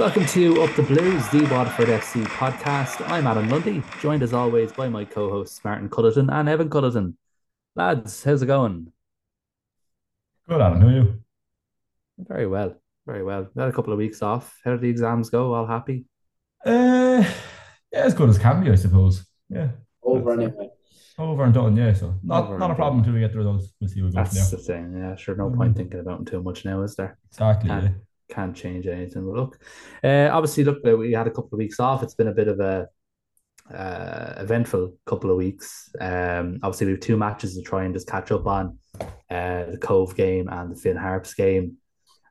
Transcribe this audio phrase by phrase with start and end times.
[0.00, 3.06] Welcome to Up the Blues, the Waterford FC podcast.
[3.08, 7.16] I'm Adam Lundy, joined as always by my co-hosts Martin Cullerton and Evan Cullerton.
[7.76, 8.92] Lads, how's it going?
[10.48, 10.80] Good, Adam.
[10.80, 11.20] How are you?
[12.18, 12.74] Very well,
[13.06, 13.48] very well.
[13.54, 14.58] We had a couple of weeks off.
[14.64, 15.52] How did the exams go?
[15.54, 16.06] All happy?
[16.64, 17.22] Uh,
[17.92, 19.26] yeah, as good as can be, I suppose.
[19.48, 19.68] Yeah,
[20.02, 20.70] Over anyway.
[21.18, 21.76] over and done.
[21.76, 23.72] Yeah, so not Over not a problem until we get the results.
[23.80, 24.98] We'll see what goes That's from the thing.
[25.02, 25.36] Yeah, sure.
[25.36, 25.56] No Mhm.
[25.56, 27.18] point thinking about it too much now, is there?
[27.30, 27.68] Exactly.
[27.68, 27.90] Can't, Yeah.
[28.30, 29.26] Can't change anything.
[29.26, 29.58] But look,
[30.04, 32.02] uh, obviously, look, uh, we had a couple of weeks off.
[32.02, 32.88] It's been a bit of a
[33.74, 35.90] uh, eventful couple of weeks.
[36.00, 38.78] Um, obviously, we have two matches to try and just catch up on
[39.30, 41.76] uh, the Cobh game and the Finn Harps game.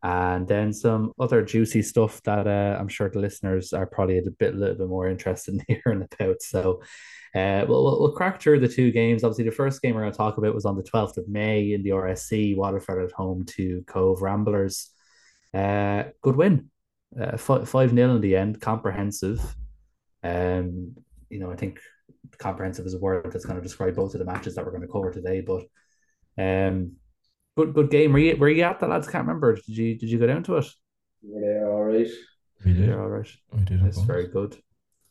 [0.02, 4.32] And then some other juicy stuff that uh, I'm sure the listeners are probably a
[4.40, 6.42] bit, little bit more interested in hearing about.
[6.42, 6.82] So,
[7.36, 9.24] uh, we'll, we'll, we'll crack through the two games.
[9.24, 11.74] Obviously, the first game we're going to talk about was on the 12th of May
[11.74, 12.56] in the RSC.
[12.56, 14.90] Waterford at home to Cobh Ramblers.
[15.54, 16.70] Uh, good win,
[17.20, 19.40] uh, five 0 in the end, comprehensive.
[20.24, 20.96] Um,
[21.30, 21.80] you know, I think
[22.38, 24.82] comprehensive is a word that's going to describe both of the matches that we're going
[24.82, 25.42] to cover today.
[25.42, 25.64] But
[26.38, 26.94] um,
[27.58, 28.14] good good game.
[28.14, 29.08] Were you were you at the lads?
[29.08, 29.56] Can't remember.
[29.56, 30.66] Did you did you go down to it?
[31.24, 32.08] Were they all right?
[32.66, 32.90] We did.
[32.90, 33.30] Yeah, all right.
[33.54, 33.84] We did.
[33.84, 34.58] That's very good.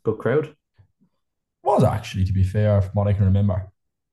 [0.05, 0.55] Good crowd.
[1.63, 3.71] Was actually, to be fair, from what I can remember.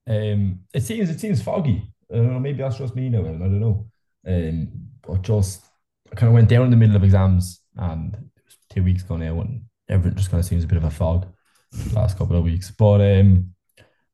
[0.08, 1.92] Um, it seems it seems foggy.
[2.12, 2.40] I don't know.
[2.40, 3.22] Maybe that's just me now.
[3.22, 3.88] I don't know.
[4.28, 4.70] Um,
[5.02, 5.66] but just
[6.12, 9.04] I kind of went down in the middle of exams, and it was two weeks
[9.04, 11.28] ago now, and everything just kind of seems a bit of a fog
[11.72, 12.72] the last couple of weeks.
[12.72, 13.52] But um,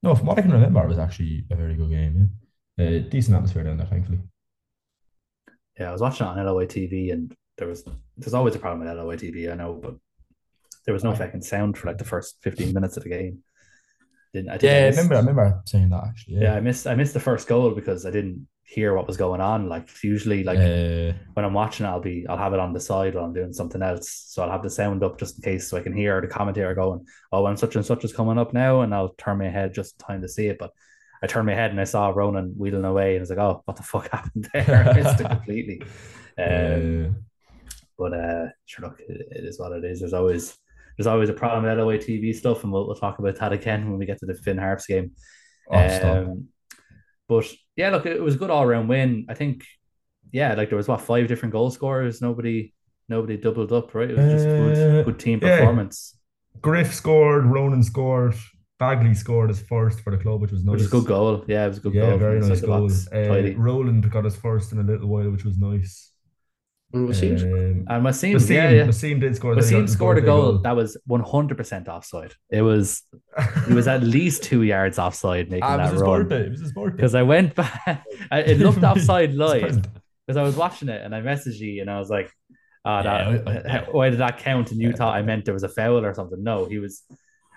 [0.04, 2.32] no, from what I can remember, it was actually a very good game.
[2.78, 4.20] Yeah, uh, decent atmosphere down there, thankfully.
[5.80, 7.84] Yeah, I was watching it on LOI TV, and there was
[8.18, 9.52] there's always a problem with LOI TV.
[9.52, 9.96] I know, but
[10.86, 13.40] there was no fucking sound for like the first fifteen minutes of the game.
[14.34, 14.54] Didn't I?
[14.58, 15.16] think Yeah, I missed- remember.
[15.16, 16.36] I remember saying that actually.
[16.38, 19.42] Yeah, I missed I missed the first goal because I didn't hear what was going
[19.42, 19.68] on.
[19.68, 22.80] Like usually, like uh, when I'm watching, it, I'll be I'll have it on the
[22.80, 25.68] side while I'm doing something else, so I'll have the sound up just in case,
[25.68, 28.54] so I can hear the commentator going, "Oh, and such and such is coming up
[28.54, 30.58] now," and I'll turn my head just in time to see it.
[30.58, 30.72] But
[31.22, 33.62] I turned my head and I saw Ronan wheeling away, and I was like, "Oh,
[33.66, 35.82] what the fuck happened there?" I missed it completely.
[36.38, 37.20] Um, uh,
[38.00, 40.00] but uh, sure, look, it, it is what it is.
[40.00, 40.58] There's always
[40.98, 43.90] there's always a problem with LOI TV stuff, and we'll, we'll talk about that again
[43.90, 45.12] when we get to the Finn Harps game.
[45.70, 45.78] oh.
[45.78, 46.48] Um,
[47.32, 47.46] but
[47.80, 49.26] yeah, look, it was a good all round win.
[49.30, 49.64] I think,
[50.32, 52.22] yeah, like there was what five different goal scorers.
[52.22, 52.74] Nobody,
[53.08, 54.12] nobody doubled up, right?
[54.12, 55.58] It was just Uh, good, good team yeah.
[55.60, 56.18] performance,
[56.62, 58.36] Griff scored, Ronan scored,
[58.80, 60.74] Baggley scored his first for the club, which was nice.
[60.74, 61.44] which is a good goal.
[61.48, 62.20] Yeah, it was a good Yeah, goal.
[62.20, 62.90] very nice goal.
[63.14, 66.11] Uh, Roland got his first in a little while, which was nice.
[66.94, 67.32] And was he?
[67.32, 68.88] Um, And Wasim, Wasim, yeah, yeah.
[68.88, 69.56] Wasim did score.
[69.56, 72.34] Wasim the scored a birthday goal that was 100% offside.
[72.50, 73.04] It was
[73.70, 76.32] it was at least two yards offside making Ah, it was that his run.
[76.32, 76.96] It was his birthday.
[76.98, 79.82] Because I went back, I- it looked offside His live.
[80.28, 82.30] because I was watching it and I messaged you and I was like,
[82.86, 83.86] oh, Yeah, that, I- I- yeah.
[83.92, 84.72] why did that count?
[84.72, 84.96] And you Yeah.
[84.96, 86.44] thought I meant there was a foul or something.
[86.44, 87.04] No, he was,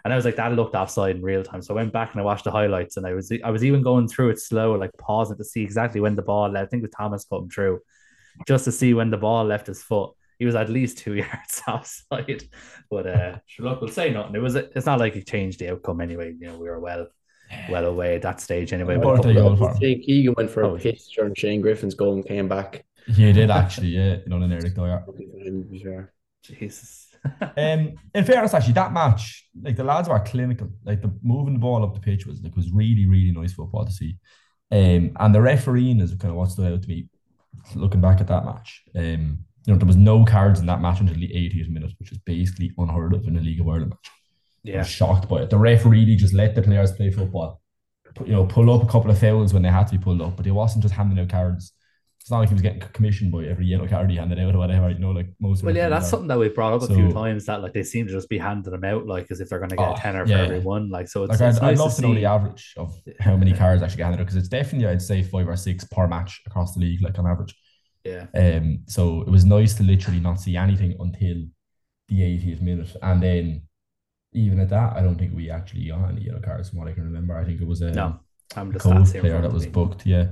[0.04, 1.60] and I was like, that looked offside in real time.
[1.62, 3.82] So I went back and I watched the highlights and I was, I was even
[3.82, 6.56] going through it slow, like pausing to see exactly when the ball.
[6.56, 7.80] I think it was Thomas put him through,
[8.46, 10.12] just to see when the ball left his foot.
[10.38, 12.44] He was at least two yards offside,
[12.90, 14.34] but uh, sure, look, we'll say nothing.
[14.34, 16.34] It was, it's not like he changed the outcome anyway.
[16.38, 17.06] You know, we were well,
[17.70, 18.96] well away at that stage anyway.
[18.96, 19.80] with a Birthday couple of- goal for him.
[19.80, 20.74] Jake Egan went for Oh.
[20.74, 22.84] a piss during Shane Griffin's goal and came back.
[23.06, 24.16] He did actually, yeah.
[24.26, 25.04] Not an Eric Dier.
[25.06, 26.12] Looking for him, to be fair.
[26.42, 27.08] Jesus.
[27.56, 30.68] Um, in fairness, actually, that match, like the lads were clinical.
[30.84, 33.86] Like the moving the ball up the pitch was like was really, really nice football
[33.86, 34.18] to see.
[34.70, 37.08] Um, and the refereeing is kind of what stood out to me
[37.74, 38.82] looking back at that match.
[38.94, 42.12] Um, you know, there was no cards in that match until the 80th minute, which
[42.12, 44.10] is basically unheard of in a League of Ireland match.
[44.66, 44.82] I yeah.
[44.82, 45.50] shocked by it.
[45.50, 47.60] The referee just let the players play football.
[48.14, 50.22] Put, you know, pull up a couple of fouls when they had to be pulled
[50.22, 51.73] up, but he wasn't just handing out cards.
[52.24, 54.58] It's not like he was getting commissioned by every yellow card he handed out or
[54.58, 54.88] whatever.
[54.88, 55.62] You know, like most.
[55.62, 56.08] Well, yeah, that's are.
[56.08, 58.38] something that we've brought up a few times that like they seem to just be
[58.38, 60.38] handing them out like as if they're going to get Oh, a tenner yeah.
[60.38, 60.88] for every one.
[60.88, 62.20] Like so, it's, Like it's I'd, I'd nice love to, know see.
[62.20, 65.22] the average of how many cards actually get handed out because it's definitely I'd say
[65.22, 67.54] five or six per match across the league, like on average.
[68.04, 71.44] Yeah, Um, so it was nice to literally not see anything until
[72.08, 73.62] the 80th minute, and then
[74.32, 76.92] even at that, I don't think we actually got any yellow cards from what I
[76.92, 77.36] can remember.
[77.36, 78.20] I think it was a no,
[78.56, 80.06] I'm the Cobh stats here player that was booked.
[80.06, 80.28] Yeah,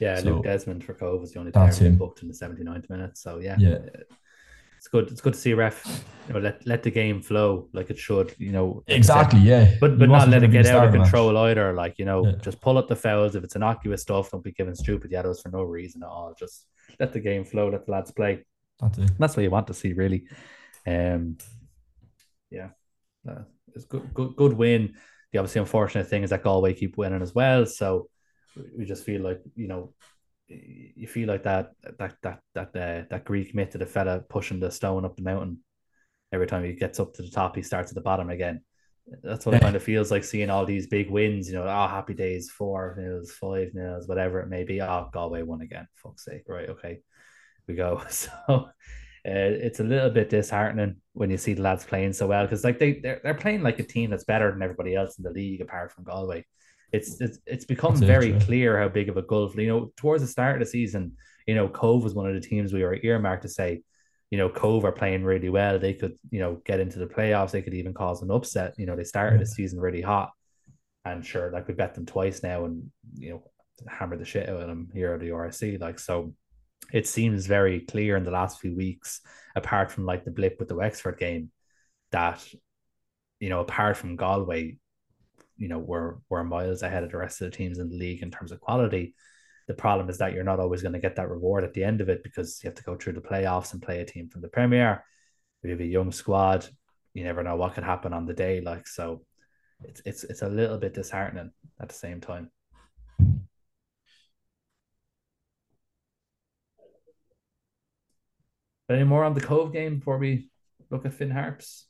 [0.00, 1.96] Yeah, so- Luke Desmond for Cobh was the only player him.
[1.96, 3.16] booked in the 79th minute.
[3.18, 3.78] So yeah, Yeah.
[4.78, 5.08] it's good.
[5.10, 6.04] It's good to see ref.
[6.28, 8.34] You know, let let the game flow like it should.
[8.38, 9.40] You know, exactly.
[9.40, 11.06] Yeah, But but not let it get out of the match.
[11.10, 11.72] control either.
[11.72, 12.32] Like you know, Yeah.
[12.42, 13.34] just pull up the fouls.
[13.34, 16.34] If it's innocuous stuff, don't be giving stupid yellows for no reason at all.
[16.38, 16.66] Just
[17.00, 17.68] let the game flow.
[17.68, 18.44] Let the lads play.
[18.80, 19.10] That's it.
[19.18, 20.26] That's what you want to see, really.
[20.86, 21.38] Um,
[22.50, 22.68] yeah,
[23.28, 23.42] uh,
[23.74, 24.94] it's good, good, good win.
[25.32, 28.08] The obviously unfortunate thing is that Galway keep winning as well, so
[28.76, 29.92] we just feel like you know,
[30.48, 34.60] you feel like that that that that uh, that Greek myth of the fella pushing
[34.60, 35.58] the stone up the mountain
[36.32, 38.60] every time he gets up to the top, he starts at the bottom again.
[39.22, 41.48] That's what it kind of feels like seeing all these big wins.
[41.48, 44.82] You know, oh, happy days, four nils, five nils, whatever it may be.
[44.82, 45.86] Oh, Galway won again.
[45.94, 46.42] Fuck's sake.
[46.48, 46.68] Right.
[46.68, 47.00] Okay.
[47.68, 48.02] We go.
[48.10, 48.68] So
[49.26, 52.62] uh, it's a little bit disheartening when you see the lads playing so well because
[52.62, 55.30] like they they're, they're playing like a team that's better than everybody else in the
[55.30, 56.44] league apart from Galway.
[56.92, 58.38] It's it's it's become That's very yeah.
[58.38, 59.56] clear how big of a gulf.
[59.56, 62.48] You know, towards the start of the season, you know, Cobh was one of the
[62.48, 63.82] teams we were earmarked to say,
[64.30, 65.78] you know, Cobh are playing really well.
[65.78, 67.50] They could, you know, get into the playoffs.
[67.50, 68.74] They could even cause an upset.
[68.78, 70.30] You know, they started the season really hot.
[71.04, 73.42] And sure, like we bet them twice now and, you know,
[73.88, 75.80] hammered the shit out of them here at the RSC.
[75.80, 76.34] Like, so
[76.92, 79.20] it seems very clear in the last few weeks,
[79.54, 81.50] apart from like the blip with the Wexford game,
[82.12, 82.46] that,
[83.40, 84.78] you know, apart from Galway,
[85.56, 88.22] you know, we're, we're miles ahead of the rest of the teams in the league
[88.22, 89.14] in terms of quality.
[89.66, 92.00] The problem is that you're not always going to get that reward at the end
[92.00, 94.42] of it because you have to go through the playoffs and play a team from
[94.42, 95.04] the Premier.
[95.62, 96.68] We have a young squad.
[97.14, 98.60] You never know what could happen on the day.
[98.60, 99.24] Like so,
[99.82, 101.50] it's it's it's a little bit disheartening
[101.80, 102.50] at the same time.
[108.88, 110.48] Any more on the Cobh game before we
[110.90, 111.86] look at Finn Harps?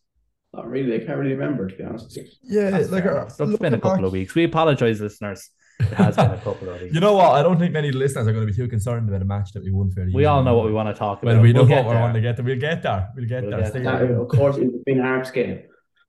[0.54, 0.94] Not really.
[0.94, 2.18] I can't really remember to be honest.
[2.42, 4.34] Yeah, That's like fair uh, it's been a couple back- of weeks.
[4.34, 5.50] We apologize, listeners.
[5.78, 6.94] It has been a couple of weeks.
[6.94, 7.32] You know what?
[7.32, 9.62] I don't think many listeners are going to be too concerned about a match that
[9.62, 10.14] we won fairly.
[10.14, 11.34] we all know what we want to talk about.
[11.34, 12.00] Well, we know We'll what we there.
[12.00, 12.44] want to get there.
[12.46, 13.08] We'll get there.
[13.14, 13.60] We'll get We'll there.
[13.60, 13.82] get there.
[13.84, 14.20] That, tuned.
[14.22, 15.62] of course, in the Finn Harps game.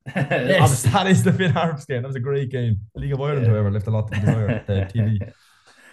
[0.15, 2.01] Yes, that is the Finn Harps game.
[2.03, 2.77] That was a great game.
[2.95, 3.51] League of Ireland, Yeah.
[3.51, 4.63] however, left a lot to be desired.
[4.65, 5.33] The TV.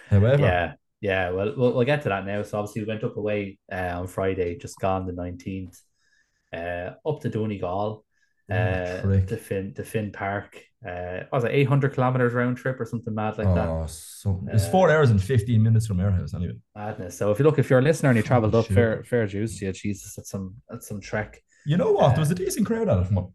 [0.09, 1.29] However, Yeah, yeah.
[1.31, 2.43] Well, we'll we'll get to that now.
[2.43, 5.79] So obviously we went up away uh, on Friday, just gone the nineteenth,
[6.53, 8.03] uh, up to Donegal,
[8.47, 10.61] Oh, uh, to Finn to Finn Park.
[10.87, 13.67] Uh, was it eight hundred kilometers round trip or something mad like that?
[13.69, 16.53] oh, so it's Uh, four hours and fifteen minutes from our house anyway.
[16.75, 17.17] Madness.
[17.17, 19.25] So if you look, if you're a listener and you travelled Holy up, fair fair
[19.25, 19.71] juice to you.
[19.71, 21.41] Jesus, that's some that's some trek.
[21.65, 22.05] You know what?
[22.05, 23.27] Uh, There was a decent crowd at it from what,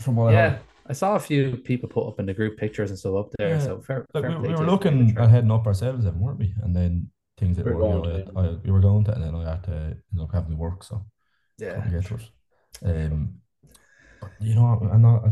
[0.00, 0.60] from what I Yeah, heard.
[0.88, 3.50] I saw a few people put up in the group pictures and stuff up there.
[3.50, 3.60] Yeah.
[3.60, 4.06] So fair.
[4.14, 5.24] Like, fair we, we were looking Trek.
[5.24, 6.54] at heading up ourselves, then, weren't we?
[6.62, 9.04] And then things that We were, were you going know, to, I, we were going
[9.04, 11.04] to, and then I had to end up having to work, so
[11.58, 11.86] Yeah.
[11.90, 12.30] get to it.
[12.84, 13.34] Um,
[14.20, 15.24] but, you know, I'm not.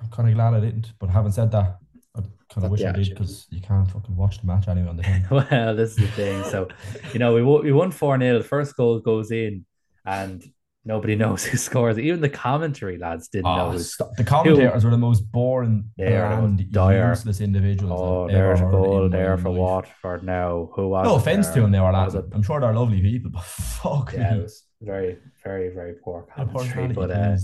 [0.00, 0.92] I'm kind of glad I didn't.
[0.98, 1.78] But having said that,
[2.16, 2.20] I
[2.52, 5.02] kind of wish I did because you can't fucking watch the match anyway on the
[5.10, 5.24] thing.
[5.30, 6.44] Well, this is the thing.
[6.44, 6.68] So,
[7.12, 8.38] you know, we won, we won 4 0.
[8.38, 9.64] The first goal goes in,
[10.04, 10.44] and
[10.84, 11.98] nobody knows who scores.
[11.98, 13.78] Even the commentary lads didn't know Oh, who.
[13.78, 14.10] stop.
[14.16, 17.08] The commentators were the most boring, They are the bland, dire.
[17.10, 18.00] useless individuals.
[18.00, 19.58] Oh, there's a goal there for life.
[19.58, 20.70] Watford now.
[20.74, 22.14] Who was No offense to them, they were lads.
[22.14, 23.44] I'm sure they're lovely people, but
[23.82, 26.88] fuck Yeah, it was very, very, very poor commentary.
[26.88, 27.36] But uh,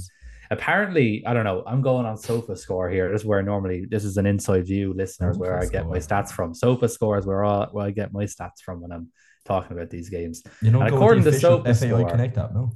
[0.51, 1.63] apparently, I don't know.
[1.67, 3.11] I'm going on Sofa Score here.
[3.11, 6.31] This is where normally this is an inside view, listeners, where I get my stats
[6.31, 6.55] from.
[6.55, 9.09] Sofa Score is where, all, where I get my stats from when I'm
[9.45, 10.43] talking about these games.
[10.63, 12.73] You know, according to SofaScore- Connect app, no?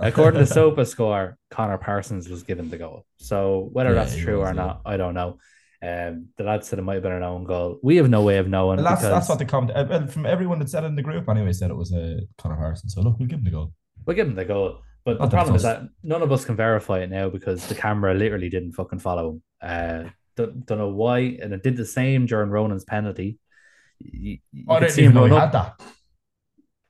[0.00, 3.04] According to Sofa Score, Connor Parsons was given the goal.
[3.16, 4.62] So whether Yeah, that's true was, or yeah.
[4.62, 5.38] not, I don't know.
[5.80, 7.78] Um, the lad said it might have been an own goal.
[7.82, 10.68] We have no way of knowing that's that's what the comment uh, from everyone that
[10.68, 12.88] said it in the group anyway said it was a uh, Connor Harrison.
[12.88, 13.72] So look, we'll give him the goal.
[14.04, 14.80] we'll give him the goal.
[15.04, 17.74] But Not the problem is that none of us can verify it now because the
[17.74, 19.42] camera literally didn't fucking follow him.
[19.62, 20.04] Uh,
[20.36, 23.38] don't, don't know why, and it did the same during Ronan's penalty.
[24.00, 25.80] You, you I didn't see even him know he had that.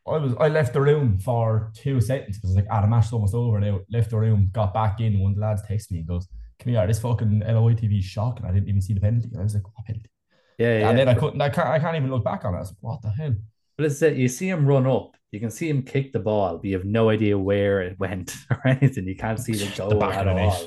[0.08, 2.86] I was I left the room for two seconds because I was like, ah, the
[2.88, 3.80] match's almost over now.
[3.90, 6.26] Left the room, got back in, one of the lads texted me and goes,
[6.58, 8.44] Come here, this fucking LOI TV is shocking.
[8.44, 9.28] I didn't even see the penalty.
[9.32, 10.10] And I was like, What penalty?
[10.58, 10.88] Yeah, yeah.
[10.90, 12.56] And then I couldn't I can't I can't even look back on it.
[12.56, 13.34] I was like, What the hell?
[13.76, 16.56] But it's that you see him run up, you can see him kick the ball,
[16.56, 19.06] but you have no idea where it went or anything.
[19.06, 20.58] You can't see the The goal back at all.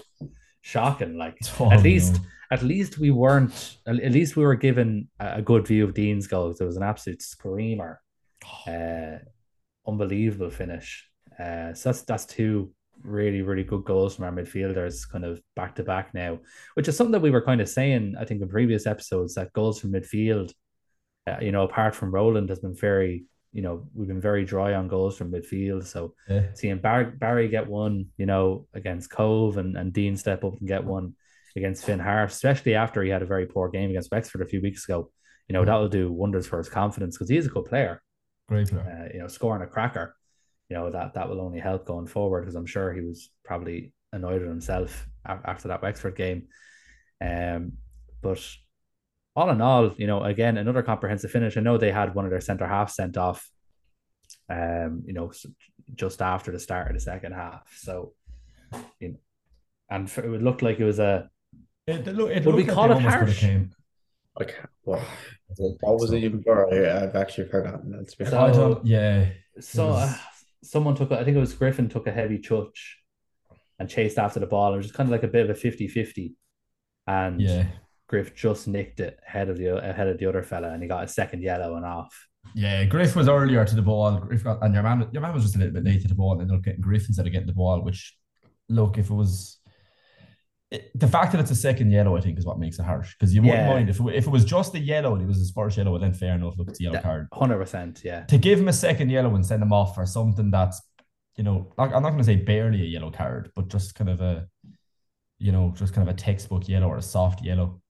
[0.62, 2.20] Shocking, like Oh, at least no.
[2.52, 6.62] at least we weren't at least we were given a good view of Dean's goals.
[6.62, 8.00] It was an absolute screamer.
[8.68, 9.20] Uh
[9.88, 11.10] unbelievable finish.
[11.40, 12.72] Uh so that's that's two
[13.04, 16.40] really, really good goals from our midfielders kind of back to back now,
[16.76, 19.54] which is something that we were kind of saying, I think, in previous episodes that
[19.54, 20.54] goals from midfield,
[21.28, 24.76] uh, you know, apart from Roland, has been very, you know, we've been very dry
[24.76, 25.86] on goals from midfield.
[25.86, 26.54] So Yeah.
[26.54, 30.68] seeing Bar- Barry get one, you know, against Cobh and, and Dean step up and
[30.68, 31.16] get one
[31.56, 34.62] against Finn Harps, especially after he had a very poor game against Wexford a few
[34.62, 35.12] weeks ago,
[35.48, 38.02] you know, that'll do wonders for his confidence because he is a good player
[38.52, 38.84] Great player.
[38.84, 40.16] uh, you know, scoring a cracker,
[40.70, 43.94] you know, that that will only help going forward because I'm sure he was probably
[44.12, 46.48] annoyed at himself after that Wexford game.
[47.22, 47.74] Um,
[48.22, 48.46] but
[49.38, 51.56] all in all, you know, again, another comprehensive finish.
[51.56, 53.50] I know they had one of their centre half sent off,
[54.50, 55.32] um, you know,
[55.96, 57.64] just after the start of the second half.
[57.78, 58.14] So,
[59.00, 59.18] you know,
[59.90, 61.30] and for, it would look like it was a
[61.88, 63.72] It, look, it Would we looked like call it almost could have harsh?
[64.38, 64.48] Came.
[64.48, 65.02] Like what?
[65.82, 66.74] What was it even for?
[66.74, 67.92] I- I've actually forgotten.
[67.92, 69.30] That's been So- yeah.
[69.60, 69.88] so.
[69.88, 70.18] was- Uh,
[70.64, 73.00] someone took, I think it was Griffin took a heavy touch
[73.80, 74.74] and chased after the ball.
[74.74, 76.36] It was just kind of like a bit of a 50-50.
[77.08, 77.66] And Yeah.
[78.08, 81.04] Griff just nicked it ahead of the ahead of the other fella, and he got
[81.04, 82.28] a second yellow and off.
[82.54, 84.20] Yeah, Griff was earlier to the ball.
[84.20, 86.16] Griff got, and your man, your man was just a little bit late to the
[86.16, 87.82] ball, and ended up getting Griff instead of getting the ball.
[87.82, 88.18] Which,
[88.68, 89.61] look, if it was
[90.72, 93.14] it, the fact that it's a second yellow, I think, is what makes it harsh.
[93.14, 93.68] Because you wouldn't Yeah.
[93.74, 95.98] mind if it, if it was just a yellow and it was his first yellow,
[95.98, 96.58] then fair enough.
[96.58, 97.02] Look, it's a yellow Yeah.
[97.02, 97.28] card.
[97.34, 98.24] Hundred percent, yeah.
[98.26, 100.82] To give him a second yellow and send him off for something that's,
[101.36, 104.10] you know, not- I'm not going to say barely a yellow card, but just kind
[104.10, 104.48] of a,
[105.40, 107.82] you know, just kind of a textbook yellow or a soft yellow.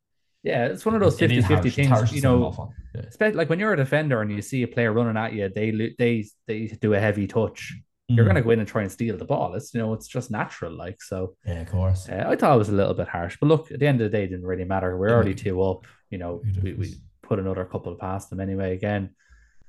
[0.44, 2.14] Yeah, it's one of those It is 50-50 things.
[2.14, 2.72] You know.
[2.96, 3.28] Yeah.
[3.36, 6.26] Like when you're a defender and you see a player running at you, they they
[6.48, 7.76] they do a heavy touch.
[8.16, 8.30] You're Mm.
[8.30, 9.54] gonna go in and try and steal the ball.
[9.56, 10.74] It's you know it's just natural.
[10.74, 12.10] Like so, Yeah, of course.
[12.10, 13.38] uh, I thought it was a little bit harsh.
[13.40, 14.98] But look, at the end of the day, it didn't really matter.
[14.98, 15.86] We're Yeah, already two up.
[16.10, 18.74] You know, we, we put another couple past them anyway.
[18.74, 19.16] Again,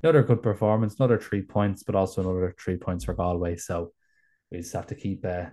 [0.02, 3.56] another good performance, another three points, but also another three points for Galway.
[3.56, 3.92] So
[4.50, 5.24] we just have to keep.
[5.24, 5.46] Uh,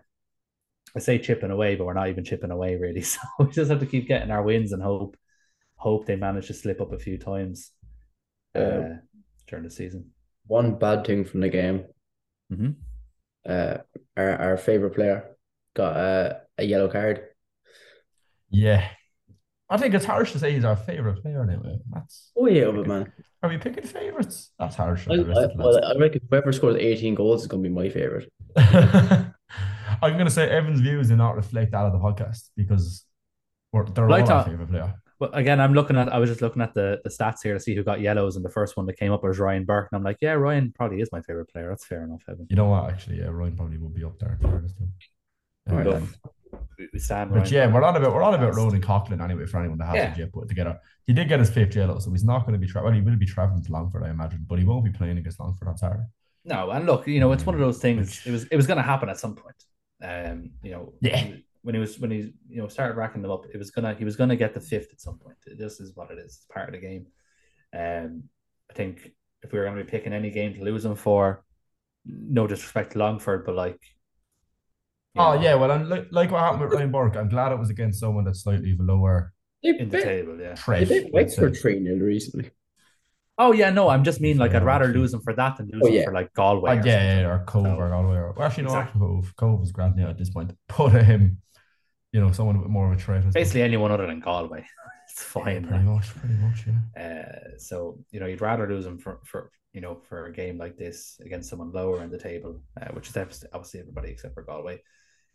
[0.95, 3.01] I say chipping away, but we're not even chipping away really.
[3.11, 5.15] So we just have to keep getting our wins and hope
[5.75, 7.71] hope they manage to slip up a few times
[8.55, 8.95] uh, Uh,
[9.47, 10.11] during the season.
[10.47, 11.85] One bad thing from the game,
[12.49, 12.71] hmm
[13.47, 13.77] uh,
[14.17, 15.35] our, our favorite player
[15.75, 17.21] got uh, a yellow card.
[18.49, 18.87] Yeah.
[19.69, 21.61] I think it's harsh to say he's our favourite player now.
[21.63, 23.11] uh, That's Oh yeah, but man.
[23.41, 24.51] are we picking favourites?
[24.59, 25.07] That's harsh.
[25.07, 25.85] I, on the rest I, well.
[25.85, 28.31] I reckon whoever scores 18 goals is going to be my favorite.
[30.01, 33.05] I'm gonna say Evan's views do not reflect that of the podcast because
[33.71, 34.93] we're, they're Well, I all our favourite player.
[35.19, 36.11] But again, I'm looking at.
[36.13, 38.45] I was just looking at the the stats here to see who got yellows, and
[38.45, 41.01] the first one that came up was Ryan Burke, and I'm like, yeah, Ryan probably
[41.01, 41.67] is my favorite player.
[41.69, 42.47] That's fair enough, Evan.
[42.49, 42.89] You know what?
[42.89, 44.37] Actually, yeah, Ryan probably will be up there.
[44.41, 44.93] in fairness to him.
[45.67, 45.87] Right.
[45.87, 46.13] Um,
[46.97, 47.31] stand.
[47.31, 48.55] But Ryan yeah, we're on about we're on about.
[48.55, 50.23] Ronan Coughlin anyway for anyone that hasn't Yeah.
[50.23, 50.79] yet put it together.
[51.05, 52.93] He did get his fifth yellow, so he's not going to be tra- well.
[52.93, 55.67] He will be traveling to Longford, I imagine, but he won't be playing against Longford
[55.67, 56.03] on Saturday.
[56.45, 58.21] No, and look, you know, it's one of those things.
[58.25, 59.55] It was it was going to happen at some point.
[60.01, 61.27] Um, you know, Yeah.
[61.61, 64.05] When he was when he you know started racking them up, it was gonna he
[64.05, 65.37] was gonna get the fifth at some point.
[65.57, 66.37] This is what it is.
[66.37, 67.07] It's part of the game.
[67.77, 68.23] Um,
[68.69, 69.11] I think
[69.43, 71.43] if we were going to be picking any game to lose them for,
[72.05, 73.79] no disrespect to Longford, but like.
[75.17, 77.59] Oh know, yeah, well, and like, like what happened with Ryan Burke, I'm glad it
[77.59, 80.49] was against someone that's slightly of lower They in the table, yeah.
[80.49, 80.87] they threat.
[80.89, 82.51] beat let's Wexford 3 0 recently.
[83.37, 85.81] Oh yeah, no, I'm just mean like I'd rather lose them for that than lose
[85.85, 86.71] Oh, them for like Galway.
[86.71, 86.91] Uh, yeah, something.
[86.91, 88.17] yeah, or Cobh So- or Galway.
[88.17, 88.99] Or, well, actually, no, Exactly.
[89.01, 89.35] Cobh.
[89.35, 90.51] Cobh is grand now at this point.
[90.67, 91.41] Put him,
[92.11, 93.23] you know, someone with more of a threat.
[93.25, 93.29] I.
[93.31, 94.65] Basically, anyone other than Galway,
[95.11, 95.67] it's Yeah, fine.
[95.67, 97.03] pretty much, pretty much, yeah.
[97.03, 100.57] Uh, so you know, you'd rather lose them for, for you know for a game
[100.57, 104.43] like this against someone lower in the table, uh, which is obviously everybody except for
[104.43, 104.81] Galway.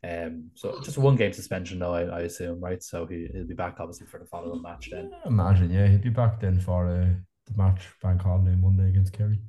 [0.03, 2.83] Um, so just one game suspension, though, I, I assume, right?
[2.83, 5.11] So he, he'll be back obviously for the following match then.
[5.11, 7.07] Yeah, imagine, yeah, he'd be back then for uh,
[7.47, 9.41] the match bank holiday Monday against Kerry.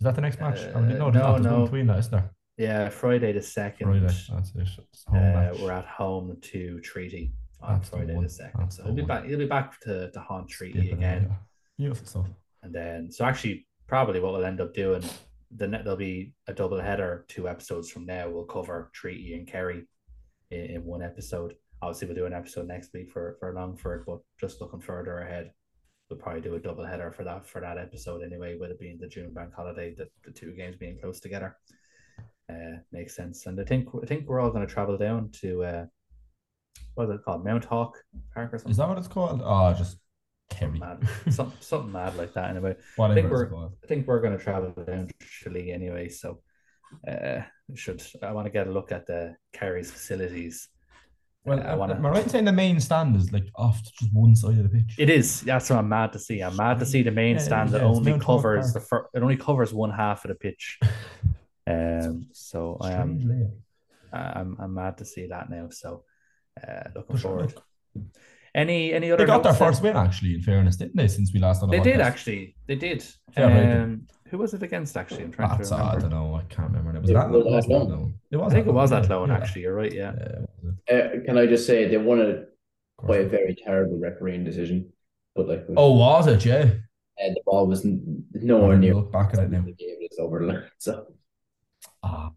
[0.00, 0.58] Is that the next match?
[0.74, 1.32] Uh, no, there's no.
[1.32, 1.64] There's one no.
[1.64, 2.30] between that, is there?
[2.56, 3.86] Yeah, Friday the second.
[3.88, 4.00] Friday.
[4.30, 4.68] That's it.
[5.12, 8.24] Uh, we're at home to Treaty on That's Friday one.
[8.24, 8.60] the second.
[8.60, 9.24] That's So the he'll be back.
[9.26, 11.26] He'll be back to to haunt Treaty Skipping it, again.
[11.28, 11.36] yeah.
[11.78, 12.26] Beautiful stuff.
[12.62, 15.02] And then, so actually, probably what we'll end up doing,
[15.54, 17.26] the net there'll be a double header.
[17.28, 19.84] Two episodes from now, we'll cover Treaty and Kerry
[20.50, 21.54] in, in one episode.
[21.82, 25.52] Obviously, we'll do an episode next week for for Longford, but just looking further ahead,
[26.08, 28.56] we'll probably do a double header for that for that episode anyway.
[28.56, 31.54] With it being the June bank holiday, the, the two games being close together,
[32.50, 33.46] uh, makes sense.
[33.46, 35.86] And I think I think we're all going to travel down to uh,
[36.94, 37.96] what is it called, Mounthawk
[38.34, 38.70] Park or something.
[38.70, 39.40] Is that what it's called?
[39.44, 39.98] Oh, just
[40.50, 40.78] Kerry.
[40.78, 42.76] mad, something something mad like that anyway.
[42.96, 43.72] Whatever think we're- called.
[43.82, 46.40] I think we're going to travel down to Tralee anyway, so
[47.08, 47.40] uh,
[47.74, 50.68] should I want to get a look at the Kerry's facilities.
[51.44, 52.14] Well, Uh, I want am I to.
[52.14, 54.68] right in saying the main stand is like off to just one side of the
[54.68, 54.94] pitch?
[54.98, 55.42] It is.
[55.42, 56.40] That's what I'm mad to see.
[56.40, 59.08] I'm mad to see the main Yeah, stand that yeah, it's only covers the fir-
[59.14, 60.78] it only covers one half of the pitch.
[61.66, 63.52] Um, so I am.
[64.12, 65.68] I'm I'm mad to see that now.
[65.70, 66.04] So
[66.66, 67.54] uh, looking But sure, forward.
[67.54, 68.04] look,
[68.54, 69.24] Any any other?
[69.24, 69.58] They got their then?
[69.58, 70.34] first win actually.
[70.36, 71.08] In fairness, didn't they?
[71.08, 72.56] Since we last on a They did actually.
[72.66, 73.04] They did.
[73.36, 73.80] Yeah, right.
[73.82, 74.96] um, who was it against?
[74.96, 76.34] Actually, I'm trying That's, to uh, I don't know.
[76.36, 77.00] I can't remember.
[77.00, 77.58] Was It that was Athlone?
[77.58, 77.82] Athlone.
[77.82, 78.14] Athlone.
[78.30, 78.52] It was.
[78.52, 79.28] I think it was yeah, Athlone.
[79.28, 79.36] yeah.
[79.36, 79.92] Actually, you're right.
[79.92, 80.12] Yeah.
[80.88, 82.46] Yeah, Uh, can I just say they won it of
[82.96, 83.08] course.
[83.08, 84.92] by a very terrible refereeing decision,
[85.34, 86.44] but like Oh, was it?
[86.44, 86.70] Yeah.
[87.20, 89.62] uh, the ball was n- I nowhere didn't near look back at it now.
[89.62, 90.70] the game is over.
[90.78, 91.06] So
[92.02, 92.30] Ah,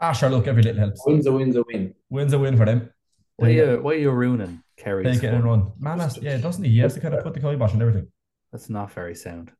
[0.00, 0.30] ah, sure.
[0.30, 1.02] Look, every little helps.
[1.06, 1.94] wins a win's a win.
[2.10, 2.90] Wins a win for them.
[3.36, 5.04] What are Take you, what are you ruining, Kerry?
[5.04, 5.72] Take it and run.
[5.78, 6.70] Man, that's, yeah, doesn't he?
[6.70, 8.08] He has to kind of put the kibosh and everything.
[8.50, 9.52] That's not very sound.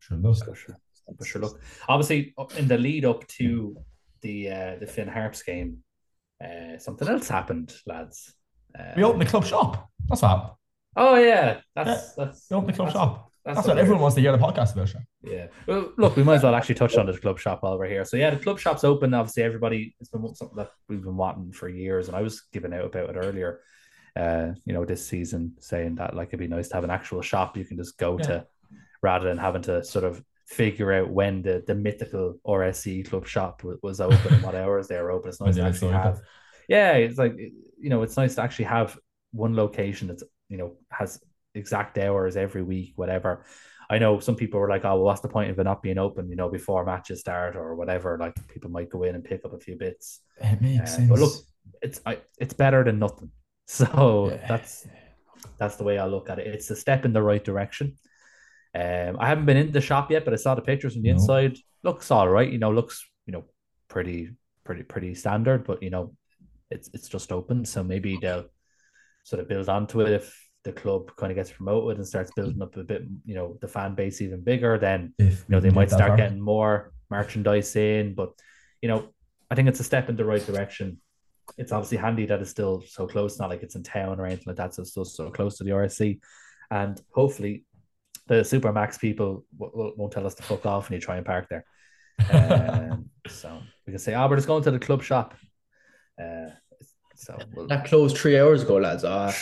[0.00, 0.42] Sure does.
[0.42, 0.76] But sure,
[1.16, 1.60] but sure, look.
[1.88, 3.76] Obviously, in the lead up to
[4.22, 5.78] the uh, the Finn Harps game,
[6.42, 8.34] uh, something else happened, lads.
[8.76, 9.88] Uh, We opened the club shop.
[10.08, 10.52] That's what happened.
[10.96, 13.27] Oh yeah, that's that's We opened the club that's, shop.
[13.54, 15.02] That's what everyone wants to hear the podcast about, sure.
[15.22, 15.46] Yeah.
[15.66, 18.04] Well, look, we might as well actually touch on the club shop while we're here.
[18.04, 19.14] So yeah, the club shop's open.
[19.14, 22.72] Obviously, everybody it's been something that we've been wanting for years, and I was giving
[22.74, 23.60] out about it earlier.
[24.16, 27.22] Uh, you know, this season, saying that like it'd be nice to have an actual
[27.22, 28.26] shop you can just go Yeah.
[28.26, 28.46] to,
[29.02, 33.62] rather than having to sort of figure out when the the mythical RSC club shop
[33.64, 35.28] was, was open and what hours they were open.
[35.28, 36.20] It's nice to Yeah, actually so have.
[36.68, 38.98] Yeah, it's like you know, it's nice to actually have
[39.32, 41.20] one location that's you know has
[41.58, 43.44] exact hours every week, whatever.
[43.90, 45.98] I know some people were like, "Oh, well, what's the point of it not being
[45.98, 46.28] open?
[46.30, 49.54] You know, before matches start or whatever." Like people might go in and pick up
[49.54, 50.20] a few bits.
[50.40, 51.10] It makes Uh, sense.
[51.10, 51.34] but look,
[51.82, 53.30] It's I, it's better than nothing.
[53.66, 54.46] So Yeah.
[54.48, 54.86] that's
[55.58, 56.46] that's the way I look at it.
[56.46, 57.96] It's a step in the right direction.
[58.74, 61.10] Um, I haven't been in the shop yet, but I saw the pictures from the
[61.10, 61.14] No.
[61.16, 61.56] inside.
[61.82, 62.50] Looks all right.
[62.50, 63.44] You know, looks you know
[63.88, 64.30] pretty
[64.64, 65.64] pretty pretty standard.
[65.64, 66.14] But you know,
[66.70, 68.46] it's it's just open, so maybe they'll
[69.24, 72.60] sort of build onto it if the club kind of gets promoted and starts building
[72.60, 73.04] up a bit.
[73.24, 74.78] You know, the fan base even bigger.
[74.78, 78.32] Then if you know they might start getting more merchandise in but
[78.82, 79.08] you know
[79.50, 80.98] i think it's a step in the right direction
[81.56, 84.44] it's obviously handy that it's still so close not like it's in town or anything
[84.46, 86.18] like that so it's still so close to the rsc
[86.70, 87.64] and hopefully
[88.26, 91.48] the Supermac's people w- won't tell us to fuck off when you try and park
[91.48, 91.64] there
[92.32, 95.34] um, so we can say oh we're just going to the club shop
[96.22, 96.50] uh,
[97.20, 99.04] so we'll, That closed three hours ago, lads.
[99.04, 99.32] Ah,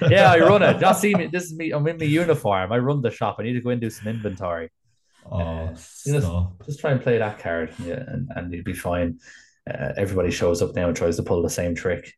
[0.10, 2.78] yeah i run it just see me this is me i'm in my uniform i
[2.78, 4.70] run the shop i need to go and do some inventory
[5.28, 8.72] Oh, Uh, you know, just try and play that card, yeah, and, and you'd be
[8.72, 9.18] fine.
[9.68, 12.14] Uh, everybody shows up now and tries to pull the same trick.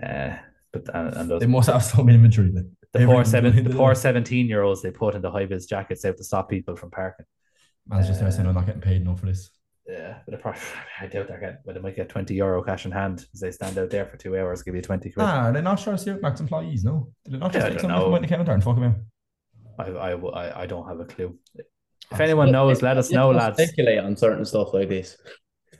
[0.00, 0.36] Uh,
[0.72, 2.52] but and, and those, They must have some inventory.
[2.52, 6.04] Like, the poor seven, the poor seventeen year olds they put into high vis jackets
[6.04, 7.26] out to stop people from parking.
[7.88, 9.50] Man's just there saying I'm not getting paid enough for this.
[9.86, 10.60] Yeah, but probably,
[11.00, 13.50] I doubt they're getting, but they might get twenty euro cash in hand as they
[13.50, 15.26] stand out there for two hours, give you twenty quid.
[15.26, 16.84] Ah, are they not sure to Max employees?
[16.84, 18.14] No, did they not just I take don't something know.
[18.16, 18.96] from the counter and fuck them out?
[19.78, 21.38] I, I, I, I don't have a clue.
[22.12, 23.60] If anyone knows, let us know, lads.
[23.62, 25.16] Speculate on certain stuff like this.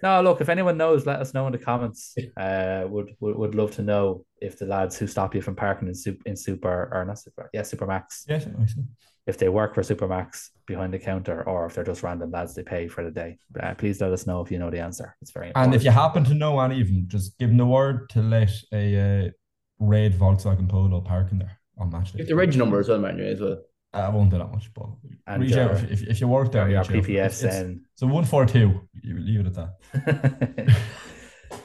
[0.02, 2.14] No, look, if anyone knows, let us know in the comments.
[2.36, 5.88] Uh, would would, would love to know if the lads who stop you from parking
[5.88, 8.82] in super in super or not super, yeah, Supermac's, Yes, I see.
[9.26, 12.62] If they work for Supermac's behind the counter or if they're just random lads they
[12.62, 13.38] pay for the day.
[13.58, 15.16] Uh, please let us know if you know the answer.
[15.22, 15.72] It's very important.
[15.72, 18.22] And if you happen to know any of them, just give them the word to
[18.22, 19.30] let a uh,
[19.78, 22.18] red Volkswagen Polo park in there on match day.
[22.18, 23.62] Give the reg number as well, man, as well.
[23.94, 24.86] I won't do that much, but
[25.26, 26.68] And reach out your- if, if, if you work there.
[26.68, 27.26] your, your reach out.
[27.26, 27.80] It's- it's- PPSN.
[27.94, 28.80] So one four two.
[29.02, 30.76] You leave it at that.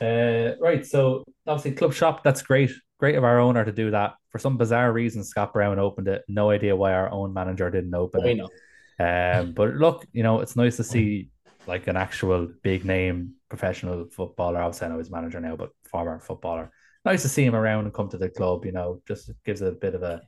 [0.57, 0.85] uh, right.
[0.85, 2.23] So obviously, club shop.
[2.23, 2.71] That's great.
[2.99, 4.15] Great of our owner to do that.
[4.29, 6.23] For some bizarre reason, Scott Brown opened it.
[6.27, 8.37] No idea why our own manager didn't open Why it.
[8.37, 9.39] not?
[9.39, 11.29] Um, but look, you know, it's nice to see
[11.65, 14.61] like an actual big name professional footballer.
[14.61, 16.71] Obviously, I know he's manager now, but former footballer.
[17.05, 18.65] Nice to see him around and come to the club.
[18.65, 20.21] You know, just gives it a bit of a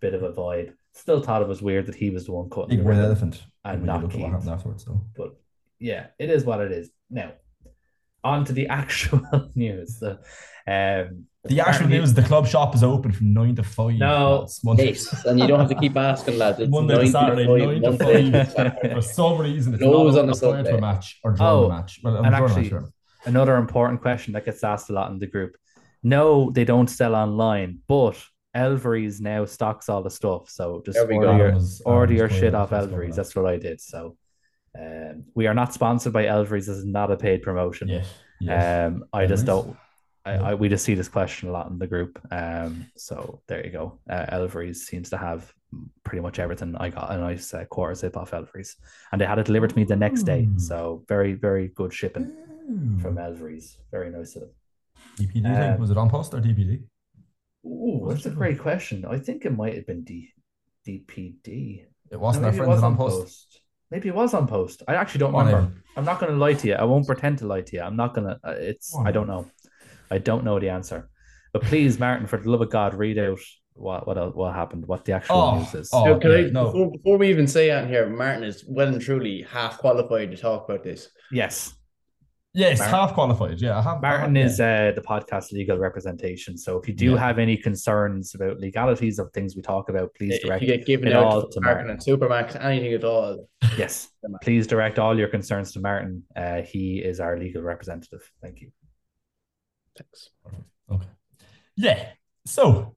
[0.00, 0.72] bit of a vibe.
[0.92, 3.44] Still thought it was weird that he was the one cutting Big the red elephant.
[3.64, 4.32] and when you not look at what Keith.
[4.32, 5.00] happened afterwards, though.
[5.16, 5.36] But
[5.78, 6.90] yeah, it is what it is.
[7.10, 7.32] Now,
[8.22, 9.20] on to the actual
[9.54, 9.98] news.
[9.98, 10.20] The,
[10.66, 13.94] um, The actual news: the club shop is open from nine to five.
[13.96, 14.40] No.
[14.40, 16.58] That's Monday, and you don't have to keep asking, lads.
[16.60, 18.92] It's Monday to 9 Saturday, five, nine to Monday to five.
[18.94, 20.80] For some reason, it's Close not on on a the prior to a Sunday.
[20.80, 22.00] match or during Oh, a match.
[22.02, 22.88] Well, and during a match, actually- sure.
[23.26, 25.56] another important question that gets asked a lot in the group.
[26.02, 28.16] No, they don't sell online, but
[28.54, 30.48] Elvery's now stocks all the stuff.
[30.48, 31.36] So just order go.
[31.36, 33.08] your, was- order your shit off first go Elvery's.
[33.10, 33.80] with That's what I did.
[33.82, 34.16] So
[34.78, 36.66] um, we are not sponsored by Elvery's.
[36.68, 37.88] This is not a paid promotion.
[37.88, 38.06] Yes.
[38.40, 38.92] yes.
[38.92, 39.76] Um, I just don't.
[40.24, 42.18] I, I we just see this question a lot in the group.
[42.30, 43.98] Um, so there you go.
[44.08, 45.52] Uh, Elvery's seems to have
[46.04, 46.74] pretty much everything.
[46.76, 48.76] I got a nice uh, quarter zip off Elvery's,
[49.12, 50.48] and they had it delivered to me the next day.
[50.56, 52.32] So very very good shipping
[52.70, 52.98] Ooh.
[53.00, 53.76] from Elvery's.
[53.90, 54.50] Very nice of them.
[55.18, 55.80] DPD Um.
[55.80, 56.82] Was it An Post or DPD?
[57.66, 59.04] Ooh, that's a great question.
[59.04, 60.30] I think it might have been D
[60.86, 61.86] DPD.
[62.10, 63.60] It wasn't No, our maybe it friends was on An Post.
[63.90, 64.82] Maybe it was An Post.
[64.88, 65.72] I actually don't remember.
[65.96, 66.74] I'm not going to lie to you.
[66.74, 67.82] I won't pretend to lie to you.
[67.82, 68.40] I'm not going to.
[68.42, 68.94] Uh, it's.
[68.96, 69.46] I don't know.
[70.14, 71.08] I don't know the answer.
[71.52, 73.38] But please, Martin, for the love of God, read out
[73.74, 75.90] what what else- what happened, what the actual Oh, news is.
[75.92, 76.04] oh.
[76.04, 76.64] Now, can I, yeah, no.
[76.66, 80.36] before, before we even say that here, Martin is well and truly half qualified to
[80.36, 81.08] talk about this.
[81.32, 81.74] Yes,
[82.56, 83.60] Yes, Martin- half qualified.
[83.60, 84.00] Yeah, I have.
[84.00, 86.56] Martin I have- is uh, the podcast legal representation.
[86.56, 87.18] So if you do Yeah.
[87.18, 90.62] have any concerns about legalities of things we talk about, please If direct.
[90.62, 91.90] you get given it out all to to Martin Martin.
[91.90, 93.48] and Supermac's, anything at all.
[93.76, 94.08] Yes,
[94.44, 96.22] please direct all your concerns to Martin.
[96.36, 98.22] Uh, he is our legal representative.
[98.40, 98.70] Thank you.
[99.96, 100.30] Thanks.
[100.90, 101.06] Okay.
[101.76, 102.10] Yeah.
[102.46, 102.96] So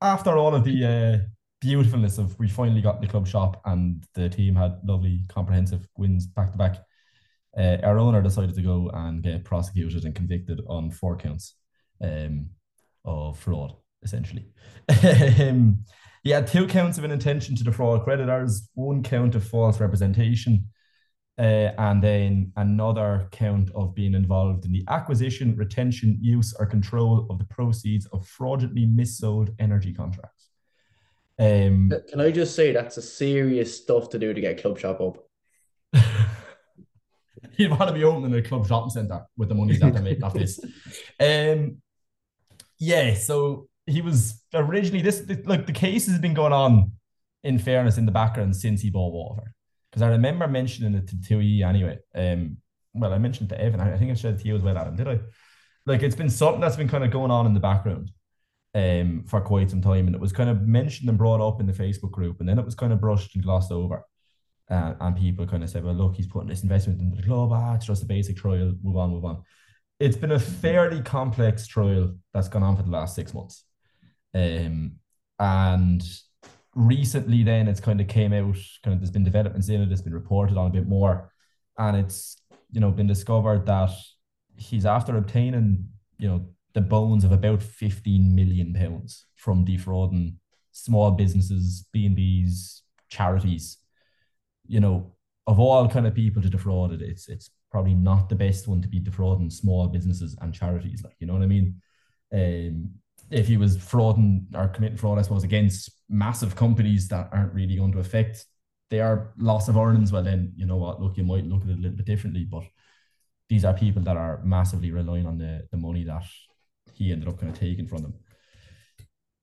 [0.00, 1.26] after all of the uh,
[1.60, 6.26] beautifulness of we finally got the club shop and the team had lovely comprehensive wins
[6.26, 6.76] back to back,
[7.56, 11.54] uh, our owner decided to go and get prosecuted and convicted on four counts
[12.02, 12.50] um,
[13.04, 14.48] of fraud, essentially.
[15.40, 15.84] um,
[16.24, 20.68] He had two counts of an intention to defraud creditors, one count of false representation,
[21.38, 27.26] uh, and then another count of being involved in the acquisition, retention, use, or control
[27.28, 30.50] of the proceeds of fraudulently missold energy contracts.
[31.38, 35.00] Um, Can I just say that's a serious stuff to do to get club shop
[35.00, 35.18] up?
[37.56, 40.22] He'd want to be opening a club shopping centre with the money that they make
[40.22, 40.60] off this.
[41.20, 41.78] Um,
[42.78, 46.92] yeah, so he was originally this, this like the case has been going on
[47.44, 49.53] in fairness in the background since he bought Waterford.
[49.94, 52.00] Because I remember mentioning it to Tui anyway.
[52.16, 52.56] Um,
[52.94, 55.06] well, I mentioned to Evan, I think I said to you as well, Adam, did
[55.06, 55.20] I?
[55.86, 58.10] Like it's been something that's been kind of going on in the background
[58.74, 60.06] um for quite some time.
[60.06, 62.58] And it was kind of mentioned and brought up in the Facebook group, and then
[62.58, 64.04] it was kind of brushed and glossed over.
[64.68, 67.50] Uh, and people kind of said, well, look, he's putting this investment into the club.
[67.52, 68.74] Ah, it's just a basic trial.
[68.82, 69.44] Move on, move on.
[70.00, 73.62] It's been a fairly complex trial that's gone on for the last six months.
[74.34, 74.96] Um,
[75.38, 76.02] and
[76.74, 80.02] recently, then it's kind of came out, kind of there's been developments in it, it's
[80.02, 81.32] been reported on a bit more.
[81.78, 82.36] And it's,
[82.70, 83.90] you know, been discovered that
[84.56, 90.38] he's after obtaining, you know, the bones of about 15 million pounds from defrauding
[90.72, 93.78] small businesses, B&Bs, charities
[94.66, 95.12] you know,
[95.46, 98.80] of all kind of people to defraud it, it's it's probably not the best one
[98.80, 101.02] to be defrauding small businesses and charities.
[101.02, 101.80] Like, you know what I mean?
[102.32, 102.90] Um,
[103.30, 107.76] if he was frauding or committing fraud, I suppose, against massive companies that aren't really
[107.76, 108.44] going to affect
[108.90, 111.00] their loss of earnings, well, then you know what?
[111.00, 112.64] Look, you might look at it a little bit differently, but
[113.48, 116.24] these are people that are massively relying on the the money that
[116.92, 118.14] he ended up kind of taking from them.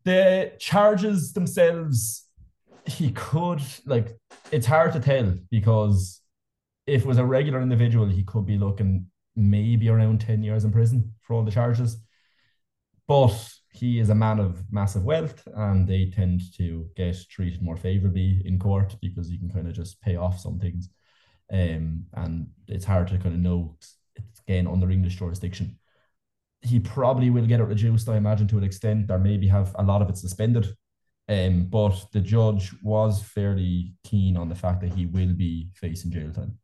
[0.04, 2.26] The charges themselves
[2.86, 4.18] he could like
[4.52, 6.22] it's hard to tell because
[6.88, 10.72] if it was a regular individual, he could be looking maybe around 10 years in
[10.72, 11.98] prison for all the charges.
[13.08, 13.38] But
[13.72, 18.42] he is a man of massive wealth and they tend to get treated more favorably
[18.46, 20.90] in court because you can kind of just pay off some things.
[21.52, 23.78] Um, and it's hard to kind of know
[24.16, 25.78] it's again under English jurisdiction.
[26.62, 29.84] He probably will get it reduced, I imagine, to an extent, or maybe have a
[29.84, 30.68] lot of it suspended
[31.32, 36.12] um, but the judge was fairly keen on the fact that he will be facing
[36.12, 36.58] jail time.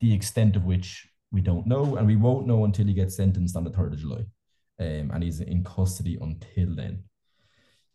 [0.00, 3.56] The extent of which we don't know, and we won't know until he gets sentenced
[3.56, 4.24] on the 3rd of July.
[4.82, 7.04] Um, and he's in custody until then.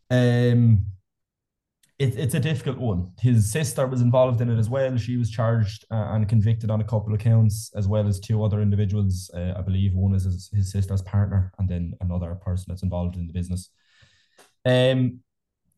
[0.09, 0.85] Um,
[1.99, 3.11] it, it's a difficult one.
[3.19, 4.95] His sister was involved in it as well.
[4.97, 8.43] She was charged uh, and convicted on a couple of counts, as well as two
[8.43, 9.31] other individuals.
[9.33, 13.15] Uh, I believe one is his, his, sister's partner, and then another person that's involved
[13.15, 13.69] in the business.
[14.63, 15.19] Um,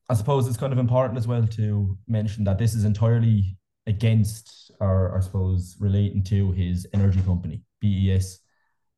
[0.09, 4.71] I suppose it's kind of important as well to mention that this is entirely against,
[4.79, 8.39] or I suppose, relating to his energy company, BES.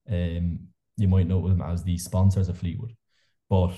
[0.09, 0.70] Um,
[1.01, 2.95] you might know them as the sponsors of Fleetwood,
[3.49, 3.73] but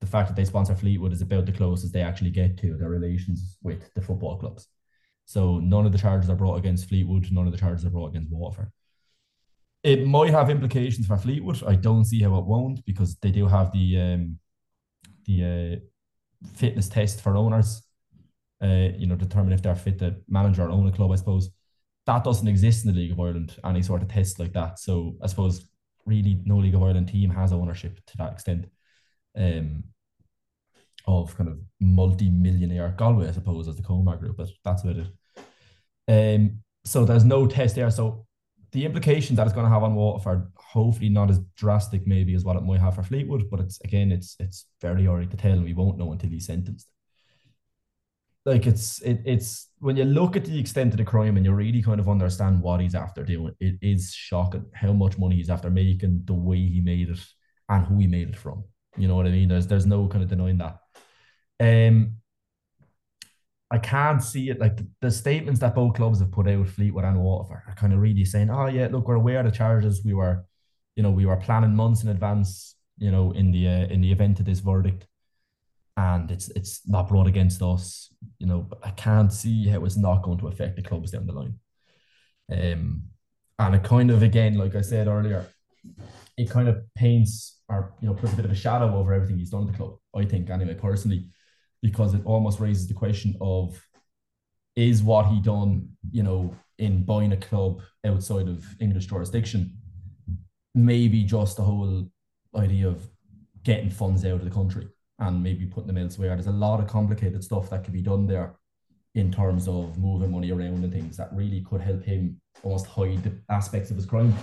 [0.00, 2.88] the fact that they sponsor Fleetwood is about the closest they actually get to their
[2.88, 4.66] relations with the football clubs.
[5.26, 8.08] So none of the charges are brought against Fleetwood, none of the charges are brought
[8.08, 8.72] against Waterford.
[9.82, 11.62] It might have implications for Fleetwood.
[11.64, 14.38] I don't see how it won't because they do have the um,
[15.24, 17.82] the uh, fitness test for owners.
[18.62, 21.12] Uh, you know, determine if they're fit to manage or own a club.
[21.12, 21.50] I suppose
[22.06, 23.56] that doesn't exist in the League of Ireland.
[23.64, 24.78] Any sort of test like that.
[24.78, 25.69] So I suppose
[26.06, 28.66] really no League of Ireland team has ownership to that extent.
[29.36, 29.84] Um,
[31.06, 35.08] of kind of multi-millionaire Galway, I suppose, as the Comer group, but that's about it.
[36.08, 37.90] Um, so there's no test there.
[37.90, 38.26] So
[38.72, 42.44] the implications that it's going to have on Waterford, hopefully not as drastic maybe as
[42.44, 45.52] what it might have for Fleetwood, but it's again, it's it's very early to tell,
[45.52, 46.88] and we won't know until he's sentenced.
[48.46, 51.52] Like it's it, it's when you look at the extent of the crime and you
[51.52, 55.50] really kind of understand what he's after doing, it is shocking how much money he's
[55.50, 57.20] after making, the way he made it,
[57.68, 58.64] and who he made it from.
[58.96, 59.48] You know what I mean?
[59.48, 60.78] There's there's no kind of denying that.
[61.60, 62.16] Um,
[63.70, 67.20] I can't see it like the, statements that both clubs have put out, Fleetwood and
[67.20, 70.02] Waterford, are kind of really saying, "Oh yeah, look, we're aware of the charges.
[70.04, 70.44] We were,
[70.96, 74.10] you know, we were planning months in advance, you know, in the uh, in the
[74.10, 75.06] event of this verdict,
[76.00, 78.12] and it's it's not brought against us.
[78.38, 81.32] You know, I can't see how it's not going to affect the clubs down the
[81.32, 81.54] line.
[82.50, 83.02] Um,
[83.58, 85.46] and it kind of again, like I said earlier,
[86.36, 89.38] it kind of paints or you know puts a bit of a shadow over everything
[89.38, 89.96] he's done at the club.
[90.14, 91.26] I think anyway, personally
[91.82, 93.80] because it almost raises the question of
[94.76, 99.78] is what he done, you know, in buying a club outside of English jurisdiction,
[100.74, 102.06] maybe just the whole
[102.54, 103.02] idea of
[103.62, 104.88] getting funds out of the country
[105.20, 106.34] and maybe putting them elsewhere.
[106.34, 108.56] There's a lot of complicated stuff that could be done there
[109.14, 113.22] in terms of moving money around and things that really could help him almost hide
[113.22, 114.34] the aspects of his crime.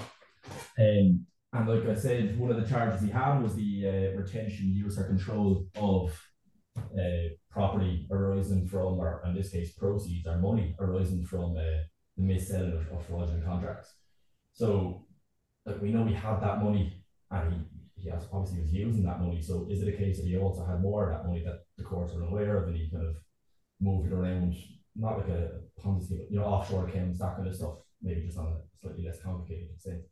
[0.80, 4.74] Um, and like I said, one of the charges he had was the uh, retention,
[4.74, 6.22] use, or control of
[6.78, 11.82] uh, property arising from, or in this case, proceeds or money arising from uh,
[12.18, 13.96] the mis-selling of, of fraudulent contracts.
[14.54, 15.06] So,
[15.66, 17.60] like we know we had that money, and he,
[17.98, 19.42] he obviously was using that money.
[19.42, 21.84] So, is it a case that he also had more of that money that the
[21.84, 23.16] courts were aware of, and he kind of
[23.82, 24.56] moved it around,
[24.96, 28.48] not like a Ponzi, you know, offshore accounts, that kind of stuff, maybe just on
[28.48, 30.06] a slightly less complicated sense.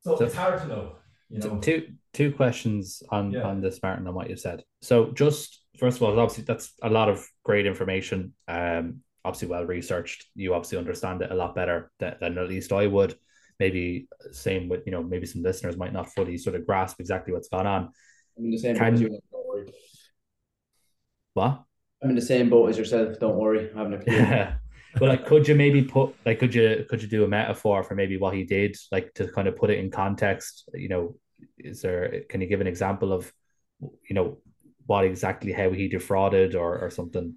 [0.00, 0.96] So, so it's hard to know.
[1.30, 3.42] You know, two two questions on yeah.
[3.42, 4.62] on this, Martin, on what you said.
[4.82, 8.34] So, just first of all, obviously that's a lot of great information.
[8.46, 10.26] Um, obviously well researched.
[10.34, 13.14] You obviously understand it a lot better than, than at least I would.
[13.60, 17.32] Maybe same with you know maybe some listeners might not fully sort of grasp exactly
[17.32, 17.90] what's gone on.
[18.36, 19.08] I'm in the same Can, boat as you.
[19.08, 19.72] Don't worry.
[21.34, 21.62] What?
[22.02, 23.18] I'm in the same boat as yourself.
[23.20, 23.70] Don't worry.
[23.70, 24.56] I'm having a clue.
[24.98, 27.94] but like could you maybe put like could you could you do a metaphor for
[27.94, 31.16] maybe what he did like to kind of put it in context you know
[31.58, 33.32] is there can you give an example of
[33.80, 34.38] you know
[34.86, 37.34] what exactly how he defrauded or or something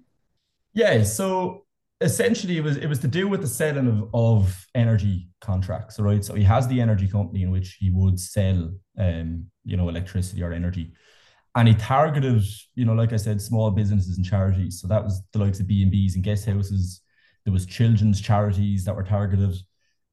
[0.74, 1.64] yeah so
[2.00, 6.24] essentially it was it was to do with the selling of, of energy contracts right?
[6.24, 10.42] So he has the energy company in which he would sell um you know electricity
[10.42, 10.92] or energy.
[11.54, 14.80] And he targeted you know like i said small businesses and charities.
[14.80, 17.02] So that was the likes of b&b's and guest houses
[17.44, 19.56] there was children's charities that were targeted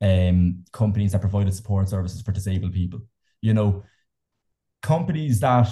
[0.02, 3.02] um companies that provided support services for disabled people.
[3.42, 3.84] You know
[4.82, 5.68] companies that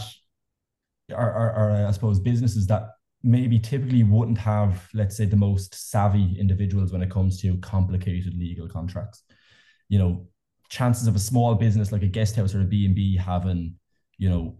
[1.13, 2.89] are, are, are i suppose businesses that
[3.23, 8.33] maybe typically wouldn't have, let's say, the most savvy individuals when it comes to complicated
[8.37, 9.23] legal contracts.
[9.87, 10.27] You know,
[10.69, 13.75] chances of a small business like a guest house or a B&B having,
[14.17, 14.57] you know,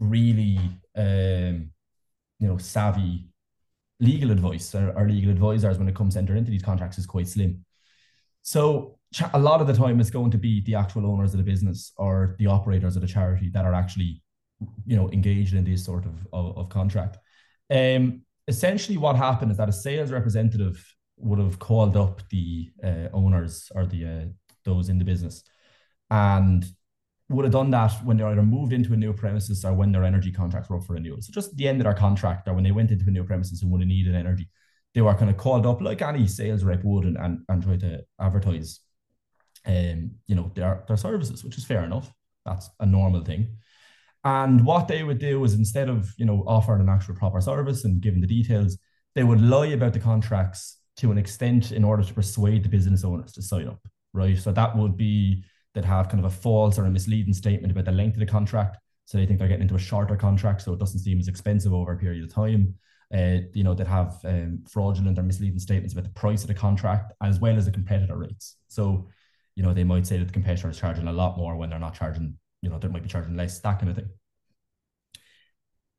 [0.00, 0.58] really,
[0.96, 1.70] um,
[2.38, 3.28] you know, savvy
[4.00, 7.06] legal advice or, or legal advisors when it comes to enter into these contracts is
[7.06, 7.64] quite slim.
[8.42, 8.98] So
[9.32, 11.92] a lot of the time it's going to be the actual owners of the business
[11.96, 14.22] or the operators of the charity that are actually
[14.86, 17.18] you know engaged in this sort of, of, of contract
[17.70, 20.84] um, essentially, what happened is that a sales representative
[21.16, 24.24] would have called up the uh, owners or the uh,
[24.64, 25.42] those in the business,
[26.10, 26.64] and
[27.28, 30.04] would have done that when they either moved into a new premises or when their
[30.04, 31.20] energy contracts were up for renewal.
[31.20, 33.62] So just the end of their contract or when they went into a new premises
[33.62, 34.48] and would have needed energy,
[34.94, 37.76] they were kind of called up like any sales rep would and, and, and try
[37.76, 38.80] to advertise
[39.66, 42.12] um, you know, their their services, which is fair enough.
[42.46, 43.58] That's a normal thing.
[44.28, 47.86] And what they would do is instead of, you know, offering an actual proper service
[47.86, 48.76] and giving the details,
[49.14, 53.04] they would lie about the contracts to an extent in order to persuade the business
[53.04, 53.80] owners to sign up,
[54.12, 54.36] right?
[54.36, 57.86] So that would be that have kind of a false or a misleading statement about
[57.86, 58.76] the length of the contract.
[59.06, 61.72] So they think they're getting into a shorter contract, so it doesn't seem as expensive
[61.72, 62.74] over a period of time.
[63.14, 66.54] Uh, you know, that have um, fraudulent or misleading statements about the price of the
[66.54, 68.56] contract as well as the competitor rates.
[68.66, 69.08] So,
[69.56, 71.78] you know, they might say that the competitor is charging a lot more when they're
[71.78, 74.08] not charging you know, they might be charging less, that kind of thing.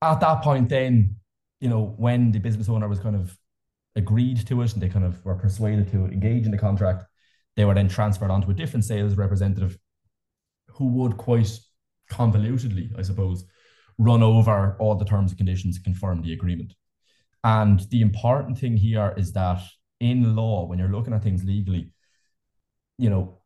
[0.01, 1.15] At that point, then,
[1.59, 3.37] you know, when the business owner was kind of
[3.95, 7.03] agreed to it and they kind of were persuaded to engage in the contract,
[7.55, 9.77] they were then transferred onto a different sales representative
[10.69, 11.51] who would quite
[12.09, 13.45] convolutedly, I suppose,
[13.97, 16.73] run over all the terms and conditions and confirm the agreement.
[17.43, 19.61] And the important thing here is that
[19.99, 21.91] in law, when you're looking at things legally,
[22.97, 23.38] you know,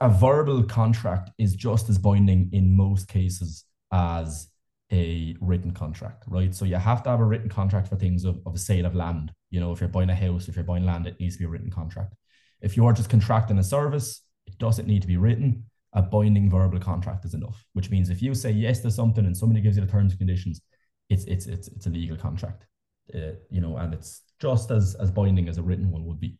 [0.00, 4.48] a verbal contract is just as binding in most cases as
[4.92, 6.54] a written contract, right?
[6.54, 8.94] So you have to have a written contract for things of, of a sale of
[8.94, 9.32] land.
[9.50, 11.44] You know, if you're buying a house, if you're buying land, it needs to be
[11.46, 12.14] a written contract.
[12.60, 15.64] If you're just contracting a service, it doesn't need to be written.
[15.92, 19.36] A binding verbal contract is enough, which means if you say yes to something and
[19.36, 20.60] somebody gives you the terms and conditions,
[21.08, 22.66] it's it's it's it's a legal contract,
[23.14, 26.38] uh, you know, and it's just as as binding as a written one would be.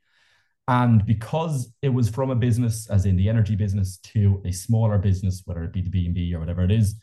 [0.68, 4.98] And because it was from a business, as in the energy business, to a smaller
[4.98, 6.96] business, whether it be the B&B or whatever it is,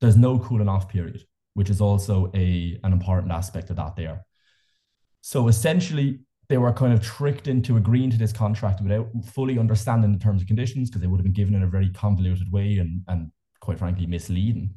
[0.00, 1.22] there's no cooling off period,
[1.54, 4.26] which is also a, an important aspect of that there.
[5.22, 10.12] So essentially, they were kind of tricked into agreeing to this contract without fully understanding
[10.12, 12.78] the terms and conditions because they would have been given in a very convoluted way
[12.78, 14.74] and, and quite frankly, misleading.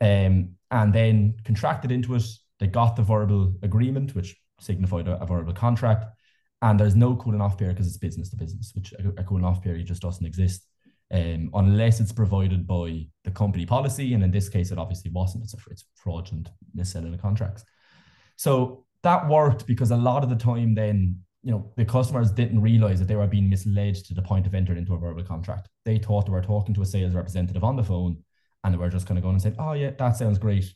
[0.00, 2.24] Um, and then contracted into it.
[2.58, 6.17] They got the verbal agreement, which signified a, a verbal contract
[6.62, 9.62] and there's no cooling off period because it's business to business, which a, cooling off
[9.62, 10.66] period just doesn't exist
[11.12, 14.14] um, unless it's provided by the company policy.
[14.14, 15.44] And in this case, it obviously wasn't.
[15.44, 17.64] It's, a, it's fraudulent mis-selling of contracts.
[18.36, 22.60] So that worked because a lot of the time then, you know, the customers didn't
[22.60, 25.68] realize that they were being misled to the point of entering into a verbal contract.
[25.84, 28.24] They thought they were talking to a sales representative on the phone
[28.64, 30.74] and they were just kind of going and saying, oh, yeah, that sounds great.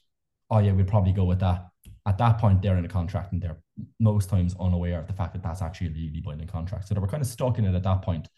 [0.49, 1.67] Oh, yeah, we'll probably go with that
[2.07, 3.59] at that point they're in a contract and they're
[4.01, 6.89] most times unaware of the fact that that's actually a legally binding contract.
[6.89, 8.29] So they were kind of stuck in it at that point.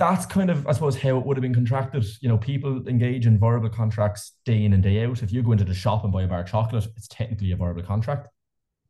[0.00, 2.04] that's kind of, I suppose, how it would have been contracted.
[2.22, 5.22] You know, people engage in verbal contracts day in and day out.
[5.22, 7.56] If you go into the shop and buy a bar of chocolate, it's technically a
[7.56, 8.28] verbal contract,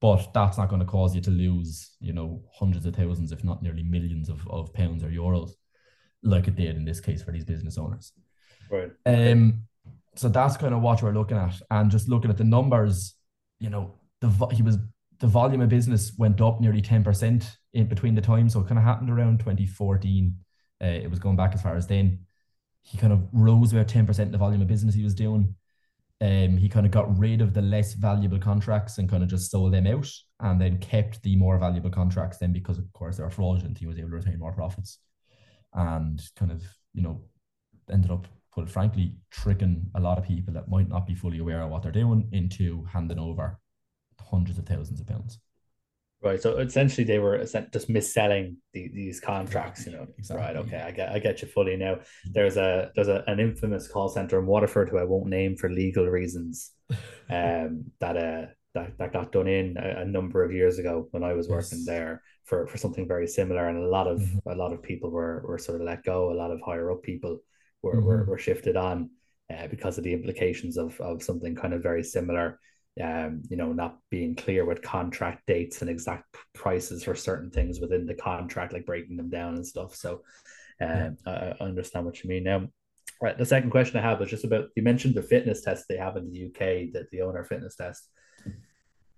[0.01, 3.43] but that's not going to cause you to lose, you know, hundreds of thousands, if
[3.43, 5.51] not nearly millions of, of pounds or euros,
[6.23, 8.13] like it did in this case for these business owners.
[8.71, 8.93] Right.
[9.05, 9.65] Um,
[10.17, 13.15] so that's kind of what we're looking at, and just looking at the numbers,
[13.59, 14.79] you know, the he was
[15.19, 18.67] the volume of business went up nearly ten percent in between the time, so it
[18.67, 20.35] kind of happened around 2014
[20.83, 22.21] uh, it was going back as far as then.
[22.83, 25.55] He kind of rose about 10% in the volume of business he was doing.
[26.23, 29.51] Um, he kind of got rid of the less valuable contracts and kind of just
[29.51, 30.09] sold them out
[30.41, 33.87] and then kept the more valuable contracts then because of course they were fraudulent he
[33.87, 34.99] was able to retain more profits
[35.73, 37.23] and kind of you know
[37.91, 41.63] ended up put frankly tricking a lot of people that might not be fully aware
[41.63, 43.59] of what they're doing into handing over
[44.21, 45.39] hundreds of thousands of pounds
[46.23, 46.39] Right.
[46.43, 47.39] So essentially, they were
[47.73, 49.87] just mis-selling the, these contracts.
[49.87, 50.07] You know.
[50.19, 50.45] Exactly.
[50.45, 50.57] Right.
[50.57, 50.77] Okay.
[50.77, 51.11] I get.
[51.13, 52.01] I get you fully now.
[52.31, 55.71] There's a there's a, an infamous call center in Waterford who I won't name for
[55.71, 56.73] legal reasons.
[57.31, 57.85] Um.
[58.01, 58.47] That uh.
[58.75, 61.79] That, that got done in a, a number of years ago when I was working
[61.79, 61.87] Yes.
[61.87, 64.41] there for, for something very similar, and a lot of Mhm.
[64.47, 66.31] a lot of people were were sort of let go.
[66.31, 67.41] A lot of higher up people
[67.83, 68.05] were Mhm.
[68.05, 69.11] were, were shifted on
[69.53, 72.59] uh, because of the implications of of something kind of very similar
[73.01, 77.81] um, you know, not being clear with contract dates and exact prices for certain things
[77.81, 79.95] within the contract, like breaking them down and stuff.
[79.95, 80.23] So,
[80.81, 82.69] um, I, I understand what you mean now.
[83.23, 83.37] Right.
[83.37, 86.17] The second question I have was just about you mentioned the fitness test they have
[86.17, 88.09] in the UK, that the owner fitness test.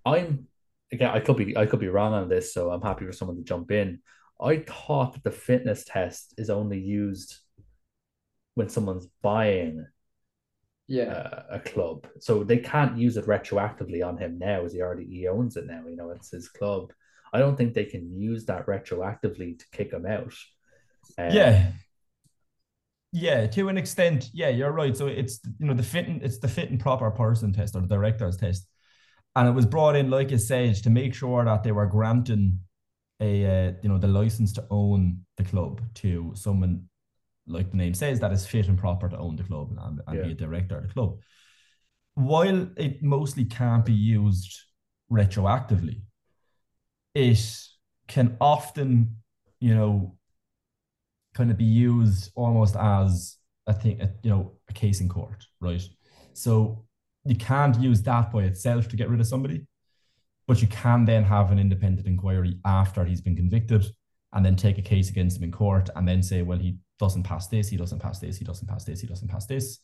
[0.05, 0.49] I'm
[0.91, 3.37] again, I could be I could be wrong on this, so I'm happy for someone
[3.37, 4.01] to jump in.
[4.41, 7.37] I thought that the fitness test is only used
[8.55, 9.87] when someone's buying
[10.89, 11.13] Yeah.
[11.13, 12.07] uh, a club.
[12.21, 15.67] So they can't use it retroactively on him now as he already he owns it
[15.67, 15.87] now.
[15.87, 16.93] You know, it's his club.
[17.33, 20.35] I don't think they can use that retroactively to kick him out.
[21.19, 21.73] Um, yeah
[23.13, 26.39] yeah to an extent yeah you're right so it's you know the fit and it's
[26.39, 28.67] the fit and proper person test or the director's test
[29.37, 32.61] and it was brought in like I said to make sure that they were granting
[33.21, 36.89] a uh, you know the license to own the club to someone
[37.47, 40.19] like the name says that is fit and proper to own the club and, and
[40.19, 40.25] Yeah.
[40.27, 41.19] be a director of the club
[42.15, 44.61] while it mostly can't be used
[45.11, 46.03] retroactively
[47.15, 47.41] it
[48.09, 49.17] can often
[49.61, 50.17] you know
[51.35, 55.45] kind of be used almost as a thing, a, you know, a case in court,
[55.61, 55.83] right?
[56.35, 56.85] So
[57.25, 59.67] you can't use that by itself to get rid of somebody,
[60.47, 63.87] but you can then have an independent inquiry after he's been convicted
[64.33, 67.25] and then take a case against him in court and then say, well, he doesn't
[67.25, 69.81] pass this, he doesn't pass this, he doesn't pass this, he doesn't pass this.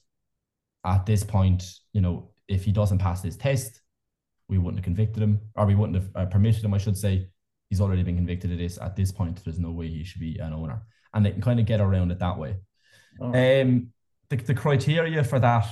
[0.84, 3.80] At this point, you know, if he doesn't pass this test,
[4.48, 7.28] we wouldn't have convicted him, or we wouldn't have uh, permitted him, I should say.
[7.70, 8.78] He's already been convicted of this.
[8.78, 10.82] At this point, there's no way he should be an owner.
[11.12, 12.54] And they can kind of get around it that way.
[13.20, 13.26] Oh.
[13.26, 13.92] Um,
[14.30, 15.66] the, the criteria for that,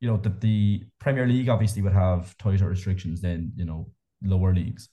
[0.00, 3.88] you know, that the Premier League obviously would have tighter restrictions than, you know,
[4.22, 4.90] lower leagues.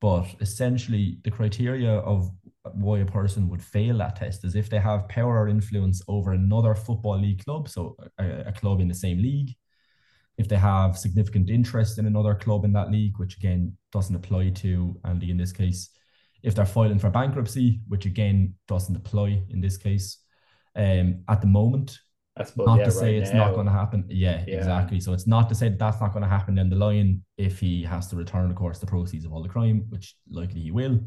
[0.00, 2.30] But essentially, the criteria of
[2.74, 6.32] why a person would fail that test is if they have power or influence over
[6.32, 9.54] another football league club, so a, a club in the same league,
[10.38, 14.50] if they have significant interest in another club in that league, which again doesn't apply
[14.50, 15.90] to Andy in this case,
[16.42, 20.18] if they're filing for bankruptcy, which again doesn't apply in this case.
[20.74, 21.98] Um, at the moment,
[22.38, 24.04] I suppose not yeah, to say right it's now, not going to happen.
[24.08, 24.56] Yeah, Yeah.
[24.56, 25.00] exactly.
[25.00, 27.58] So it's not to say that that's not going to happen down the line if
[27.60, 30.70] he has to return, of course, the proceeds of all the crime, which likely he
[30.70, 31.00] will.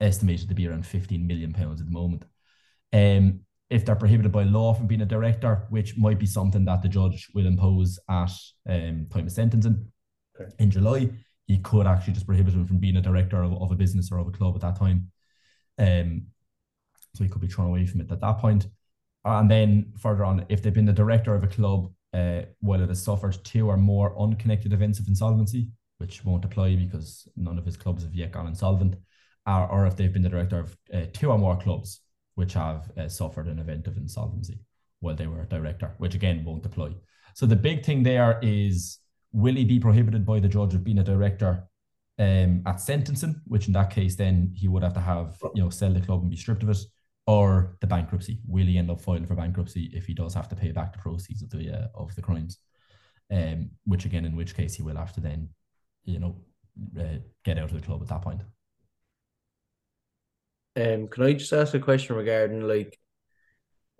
[0.00, 2.24] Estimated to be around 15 million pounds at the moment.
[2.92, 6.82] Um, if they're prohibited by law from being a director, which might be something that
[6.82, 8.30] the judge will impose at
[8.68, 9.90] um, time of sentencing
[10.40, 10.50] Okay.
[10.58, 11.10] in July,
[11.46, 14.18] he could actually just prohibit him from being a director of, of a business or
[14.18, 15.10] of a club at that time.
[15.78, 16.26] Um,
[17.14, 18.66] so he could be thrown away from it at that point.
[19.24, 22.88] And then further on, if they've been the director of a club uh, while it
[22.88, 27.64] has suffered two or more unconnected events of insolvency, which won't apply because none of
[27.64, 28.96] his clubs have yet gone insolvent,
[29.46, 32.00] or, or if they've been the director of uh, two or more clubs
[32.34, 34.60] which have uh, suffered an event of insolvency
[35.00, 36.90] while they were a director, which again won't apply.
[37.34, 38.98] So the big thing there is
[39.32, 41.64] will he be prohibited by the judge of being a director
[42.18, 45.70] um, at sentencing, which in that case then he would have to have you know
[45.70, 46.78] sell the club and be stripped of it,
[47.26, 48.40] or the bankruptcy.
[48.46, 50.98] Will he end up filing for bankruptcy if he does have to pay back the
[50.98, 52.58] proceeds of the uh, of the crimes?
[53.30, 55.48] Um, which again, in which case he will have to then,
[56.04, 56.36] you know,
[57.00, 58.42] uh, get out of the club at that point.
[60.76, 62.98] Um, can I just ask a question regarding like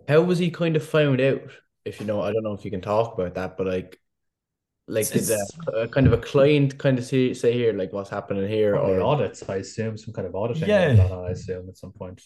[0.07, 1.51] how was he kind of found out?
[1.85, 3.99] If you know, I don't know if you can talk about that, but like,
[4.87, 7.93] like did It's- the uh, kind of a client kind of say say here like
[7.93, 10.95] what's happening here or audits, I assume, some kind of auditing Yeah.
[10.95, 12.21] going on, I assume at some point.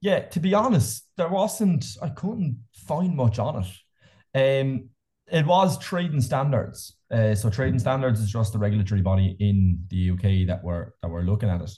[0.00, 1.84] Yeah, to be honest, there wasn't.
[2.00, 4.62] I couldn't find much on it.
[4.62, 4.88] Um,
[5.30, 6.96] it was trading standards.
[7.10, 11.08] Uh, so trading standards is just the regulatory body in the UK that were that
[11.08, 11.70] were looking at it,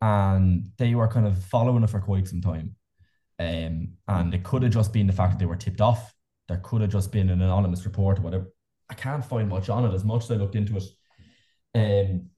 [0.00, 2.74] and they were kind of following it for quite some time.
[3.38, 6.12] Um, and it could have just been the fact that they were tipped off.
[6.48, 8.46] There could have just been an anonymous report or whatever.
[8.90, 10.84] I can't find much on it as much as I looked into it.
[11.74, 12.28] Um,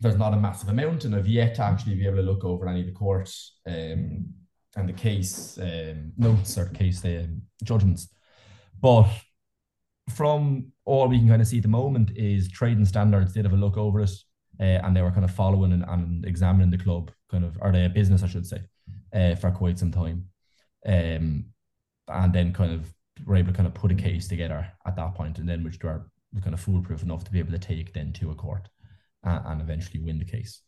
[0.00, 2.68] there's not a massive amount, and I've yet to actually be able to look over
[2.68, 3.30] any of the court
[3.66, 4.34] um,
[4.76, 8.08] and the case um, notes or case um, judgments.
[8.80, 9.08] But
[10.10, 13.54] from all we can kind of see at the moment is trading standards did have
[13.54, 14.10] a look over it,
[14.60, 17.72] uh, and they were kind of following and, and examining the club, kind of, or
[17.72, 18.60] the business, I should say,
[19.12, 20.26] uh, for quite some time.
[20.86, 21.46] Um,
[22.08, 22.92] and then kind of
[23.24, 25.82] were able to kind of put a case together at that point, and then which
[25.82, 26.10] were
[26.42, 28.68] kind of foolproof enough to be able to take then to a court
[29.22, 30.60] and, and eventually win the case.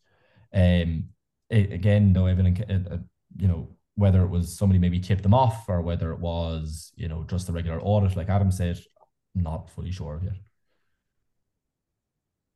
[0.53, 1.09] Um,
[1.49, 2.57] it, again, though, Evan,
[2.91, 2.97] uh,
[3.37, 7.07] you know, whether it was somebody maybe tipped them off or whether it was, you
[7.07, 8.79] know, just a regular audit, like Adam said,
[9.33, 10.33] not fully sure of yet.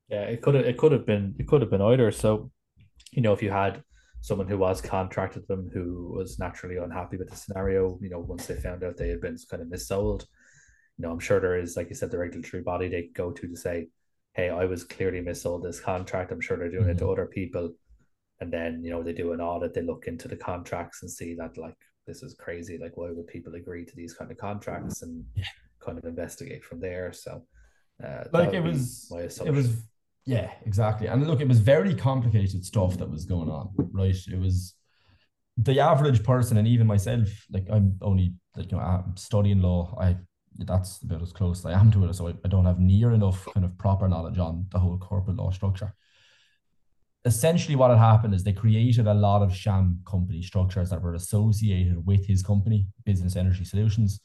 [0.07, 2.11] Yeah, it could have it could have been it could have been either.
[2.11, 2.51] So,
[3.11, 3.83] you know, if you had
[4.19, 8.45] someone who was contracted them who was naturally unhappy with the scenario, you know, once
[8.45, 10.27] they found out they had been kind of missold,
[10.97, 13.47] you know, I'm sure there is, like you said, the regulatory body they go to
[13.47, 13.87] to say,
[14.33, 16.31] hey, I was clearly missold this contract.
[16.31, 16.91] I'm sure they're doing mm-hmm.
[16.91, 17.13] it to mm-hmm.
[17.13, 17.73] other people.
[18.41, 21.35] And then, you know, they do an audit, they look into the contracts and see
[21.35, 21.77] that like
[22.07, 22.77] this is crazy.
[22.77, 25.45] Like, why would people agree to these kind of contracts and yeah.
[25.79, 27.13] kind of investigate from there?
[27.13, 27.43] So
[28.03, 29.11] uh, like it was
[29.45, 29.83] it was
[30.25, 31.07] yeah, exactly.
[31.07, 34.15] And look, it was very complicated stuff that was going on, right?
[34.27, 34.75] It was
[35.57, 39.95] the average person, and even myself, like I'm only like you know I'm studying law.
[39.99, 40.17] I
[40.57, 42.13] that's about as close as I am to it.
[42.15, 45.37] So I, I don't have near enough kind of proper knowledge on the whole corporate
[45.37, 45.93] law structure.
[47.23, 51.13] Essentially, what had happened is they created a lot of sham company structures that were
[51.13, 54.21] associated with his company, Business Energy Solutions.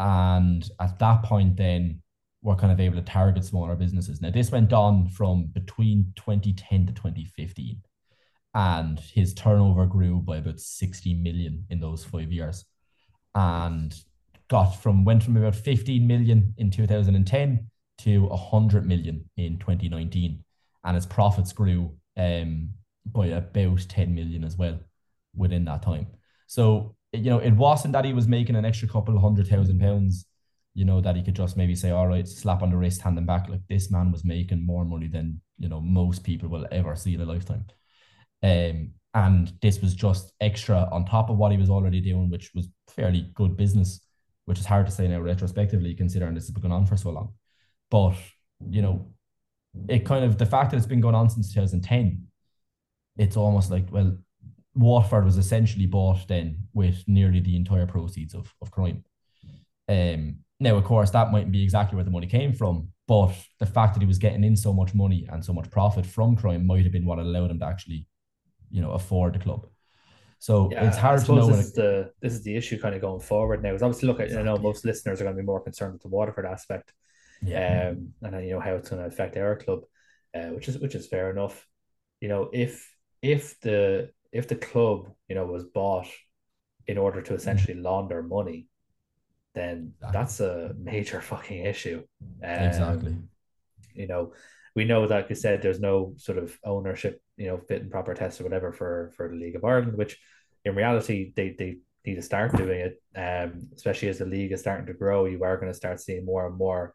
[0.00, 2.02] And at that point, then
[2.42, 4.20] were kind of able to target smaller businesses.
[4.20, 7.82] Now, this went on from between 2010 to 2015,
[8.54, 12.64] and his turnover grew by about 60 million in those five years.
[13.34, 13.94] And
[14.48, 20.44] got from went from about 15 million in 2010 to 100 million in 2019
[20.84, 22.70] and its profits grew um,
[23.06, 24.78] by about 10 million as well
[25.34, 26.06] within that time.
[26.46, 29.78] So you know it wasn't that he was making an extra couple of hundred thousand
[29.78, 30.26] pounds
[30.74, 33.16] you know that he could just maybe say all right slap on the wrist hand
[33.16, 33.48] them back.
[33.48, 37.14] Like this man was making more money than you know most people will ever see
[37.14, 37.64] in a lifetime.
[38.42, 42.50] Um and this was just extra on top of what he was already doing which
[42.52, 44.00] was fairly good business
[44.44, 47.10] which is hard to say now retrospectively, considering this has been going on for so
[47.10, 47.34] long.
[47.90, 48.14] But
[48.68, 49.13] you know,
[49.88, 52.26] it kind of the fact that it's been going on since 2010,
[53.16, 54.16] it's almost like well,
[54.74, 59.04] Waterford was essentially bought then with nearly the entire proceeds of, of crime.
[59.88, 63.66] Um, now, of course, that mightn't be exactly where the money came from, but the
[63.66, 66.66] fact that he was getting in so much money and so much profit from crime
[66.66, 68.06] might have been what allowed him to actually,
[68.70, 69.66] you know, afford the club.
[70.38, 71.46] So yeah, it's hard to know.
[71.46, 73.74] This is, the, this is the issue kind of going forward now.
[73.74, 74.48] Is obviously look at exactly.
[74.48, 76.92] I know most listeners are going to be more concerned with the Waterford aspect,
[77.52, 79.80] um, and you know how it's going to affect our club,
[80.34, 81.66] uh, which is which is fair enough.
[82.20, 82.90] You know, if
[83.22, 86.08] if the if the club you know was bought
[86.86, 88.66] in order to essentially launder money,
[89.54, 92.02] then that's a major fucking issue.
[92.42, 93.16] Um, exactly.
[93.94, 94.32] You know,
[94.74, 97.90] we know that, like I said, there's no sort of ownership, you know, fit and
[97.90, 100.18] proper test or whatever for for the League of Ireland, which
[100.64, 103.02] in reality they they need to start doing it.
[103.16, 106.24] Um, especially as the league is starting to grow, you are going to start seeing
[106.24, 106.94] more and more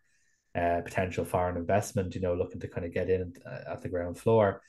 [0.56, 3.90] uh, potential foreign investment, you know, looking to kind of get in uh, at the
[3.90, 4.62] ground floor.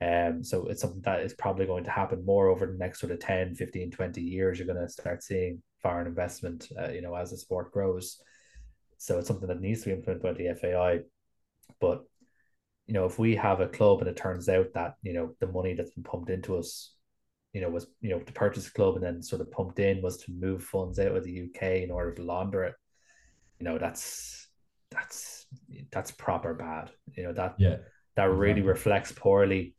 [0.00, 3.12] Um, so it's something that is probably going to happen more over the next sort
[3.12, 4.58] of 10, 15, 20 years.
[4.58, 8.20] You're going to start seeing foreign investment, uh, you know, as the sport grows.
[8.98, 11.00] So it's something that needs to be implemented by the FAI.
[11.80, 12.04] But,
[12.86, 15.46] you know, if we have a club and it turns out that, you know, the
[15.46, 16.96] money that's been pumped into us
[17.56, 20.02] you know, was you know to purchase a club and then sort of pumped in
[20.02, 22.74] was to move funds out of the UK in order to launder it.
[23.58, 24.45] You know, that's
[24.90, 25.46] that's
[25.92, 26.90] that's proper bad.
[27.16, 27.76] You know that yeah
[28.16, 28.36] that exactly.
[28.36, 29.74] really reflects poorly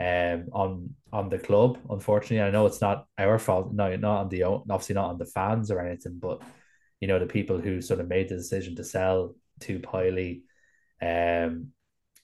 [0.00, 1.78] um on on the club.
[1.90, 3.72] Unfortunately, I know it's not our fault.
[3.72, 6.42] No, not on the obviously not on the fans or anything, but
[7.00, 10.42] you know the people who sort of made the decision to sell to Pilley,
[11.00, 11.68] um,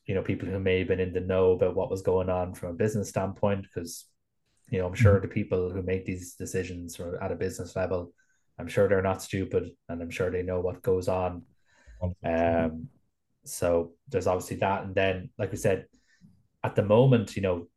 [0.06, 2.54] you know people who may have been in the know about what was going on
[2.54, 4.06] from a business standpoint because
[4.70, 5.22] you know, I'm sure mm-hmm.
[5.22, 8.12] the people who make these decisions at a business level,
[8.58, 11.42] I'm sure they're not stupid and I'm sure they know what goes on.
[12.24, 12.88] Um,
[13.44, 14.84] so there's obviously that.
[14.84, 15.86] And then, like we said,
[16.64, 17.68] at the moment, you know,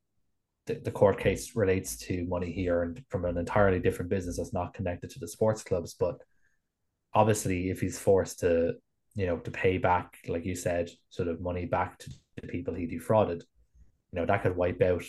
[0.68, 4.54] the, the court case relates to money he earned from an entirely different business that's
[4.54, 5.96] not connected to the sports clubs.
[6.00, 6.22] But
[7.14, 8.74] obviously, if he's forced to,
[9.16, 12.12] you know, to pay back, like you said, sort of money back to
[12.42, 13.44] the people he defrauded,
[14.12, 15.04] you know, that could wipe out,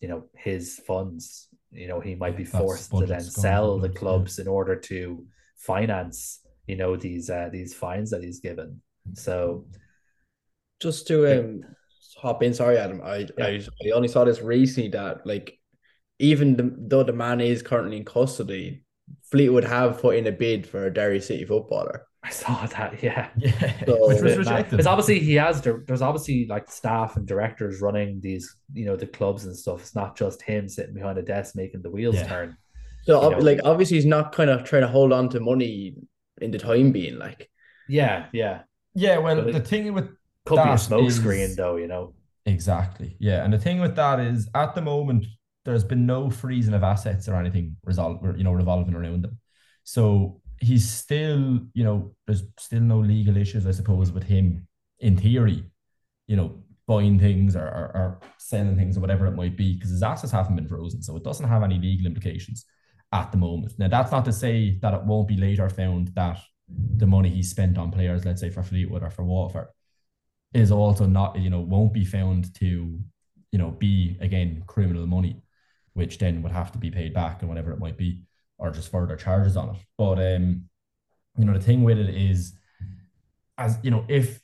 [0.00, 1.48] you know, his funds.
[1.70, 4.42] You know, he might be forced to then sell the clubs yeah.
[4.42, 5.24] in order to
[5.56, 8.80] finance, you know, these uh, these fines that he's given.
[9.14, 9.66] So,
[10.80, 11.62] just to um
[12.16, 12.54] hop in.
[12.54, 13.00] Sorry, Adam.
[13.02, 13.46] I, yeah.
[13.46, 15.58] I, I only saw this recently that like
[16.18, 18.84] even the, though the man is currently in custody,
[19.30, 22.06] Fleetwood have put in a bid for a Derry City footballer.
[22.22, 23.28] I saw that, yeah.
[23.36, 23.84] Yeah.
[23.84, 24.70] So, Which was rejected.
[24.70, 29.06] Because obviously he has there's obviously like staff and directors running these, you know, the
[29.06, 29.80] clubs and stuff.
[29.80, 32.28] It's not just him sitting behind a desk making the wheels yeah.
[32.28, 32.56] turn.
[33.04, 33.38] So you know?
[33.38, 35.96] like obviously he's not kind of trying to hold on to money
[36.40, 37.50] in the time being like.
[37.88, 38.62] Yeah, yeah.
[38.94, 40.10] Yeah, well the thing with
[40.44, 41.16] could that be a smoke is...
[41.16, 42.14] screen though, you know.
[42.46, 43.16] Exactly.
[43.20, 43.44] Yeah.
[43.44, 45.26] And the thing with that is at the moment,
[45.64, 49.38] there's been no freezing of assets or anything resolve, you know, revolving around them.
[49.84, 54.66] So he's still, you know, there's still no legal issues, I suppose, with him
[54.98, 55.64] in theory,
[56.26, 59.90] you know, buying things or, or, or selling things or whatever it might be, because
[59.90, 61.00] his assets haven't been frozen.
[61.02, 62.64] So it doesn't have any legal implications
[63.12, 63.78] at the moment.
[63.78, 66.38] Now, that's not to say that it won't be later found that
[66.96, 69.68] the money he spent on players, let's say for Fleetwood or for Waterford,
[70.54, 72.98] is also not, you know, won't be found to,
[73.52, 75.42] you know, be again criminal money,
[75.92, 78.22] which then would have to be paid back and whatever it might be,
[78.58, 79.80] or just further charges on it.
[79.98, 80.64] But um,
[81.36, 82.54] you know, the thing with it is,
[83.58, 84.40] as you know, if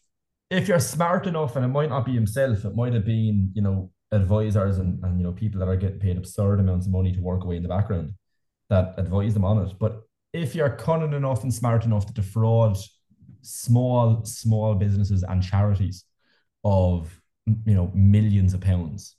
[0.51, 3.63] if you're smart enough, and it might not be himself, it might have been, you
[3.63, 7.13] know, advisors and, and you know, people that are getting paid absurd amounts of money
[7.13, 8.13] to work away in the background
[8.71, 9.73] that advise them on it.
[9.79, 10.03] But
[10.33, 12.77] if you're cunning enough and smart enough to defraud
[13.43, 16.05] small, small businesses and charities
[16.65, 17.21] of
[17.65, 19.17] you know millions of pounds,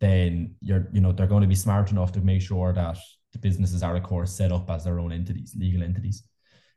[0.00, 2.98] then you're you know they're going to be smart enough to make sure that
[3.32, 6.24] the businesses are of course set up as their own entities, legal entities.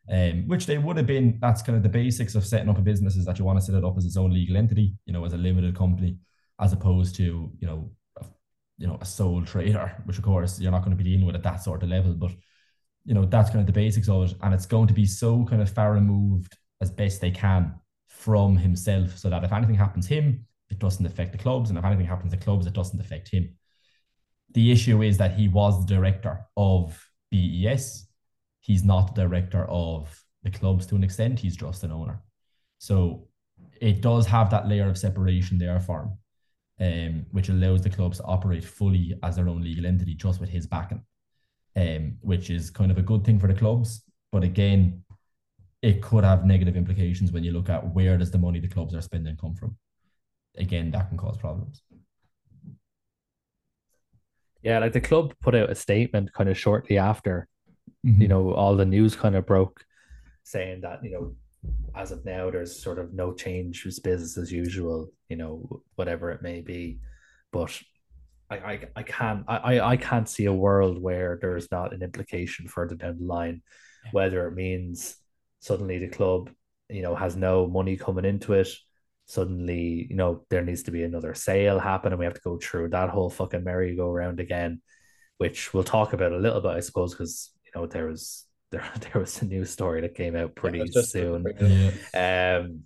[0.07, 1.39] Um, which they would have been.
[1.41, 3.66] That's kind of the basics of setting up a business is that you want to
[3.66, 6.20] set it up as its own legal entity, you know, as a limited company,
[6.61, 7.89] as opposed to you know,
[8.78, 11.36] you know, a sole trader, which of course you're not going to be dealing with
[11.36, 12.13] at that sort of level.
[12.13, 12.32] But
[13.05, 15.45] you know, that's kind of the basics of it, and it's going to be so
[15.45, 17.73] kind of far removed as best they can
[18.07, 21.69] from himself so that if anything happens him, it doesn't affect the clubs.
[21.69, 23.55] And if anything happens to clubs, it doesn't affect him.
[24.53, 26.99] The issue is that he was the director of
[27.32, 28.07] BES.
[28.61, 31.39] He's not the director of the clubs to an extent.
[31.39, 32.21] He's just an owner.
[32.78, 33.28] So
[33.80, 36.17] it does have that layer of separation there for him,
[36.80, 40.49] um, which allows the clubs to operate fully as their own legal entity just with
[40.49, 41.03] his backing,
[41.76, 44.03] um, which is kind of a good thing for the clubs.
[44.32, 45.03] But again,
[45.82, 48.95] it could have negative implications when you look at where does the money the clubs
[48.95, 49.78] are spending come from.
[50.57, 51.84] Again, that can cause problems.
[54.63, 57.47] Yeah, like the club put out a statement kind of shortly after,
[58.05, 58.19] mm-hmm.
[58.19, 59.86] you know, all the news kind of broke,
[60.43, 61.36] saying that you know,
[61.95, 63.86] as of now, there's sort of no change.
[63.86, 65.11] It's business as usual.
[65.30, 66.99] You know, whatever it may be,
[67.51, 67.78] but
[68.49, 72.68] I, I, I can't I, I can't see a world where there's not an implication
[72.68, 73.63] further down the line,
[74.11, 75.16] whether it means
[75.59, 76.51] suddenly the club,
[76.89, 78.68] you know, has no money coming into it.
[79.28, 82.59] Suddenly, you know, there needs to be another sale happen, and we have to go
[82.61, 84.82] through that whole fucking merry-go-round again,
[85.39, 88.84] which we'll talk about a little bit, I suppose, because you know there was there
[88.99, 91.45] there was a new story that came out pretty yeah, soon.
[92.13, 92.84] Um,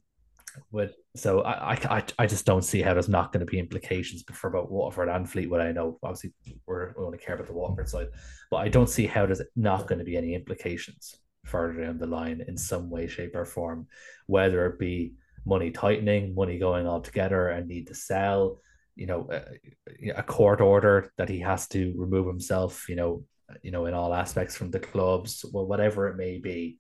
[0.72, 4.24] but so I, I I just don't see how there's not going to be implications
[4.34, 5.62] for both Waterford and Fleetwood.
[5.62, 6.34] I know obviously
[6.66, 8.08] we're, we only care about the Waterford side,
[8.52, 11.16] but I don't see how there's not going to be any implications
[11.46, 13.88] further down the line in some way, shape, or form,
[14.28, 15.14] whether it be
[15.46, 18.60] money tightening, money going all together and need to sell,
[18.96, 23.24] you know, a, a court order that he has to remove himself, you know,
[23.62, 26.78] you know, in all aspects from the clubs, well, whatever it may be.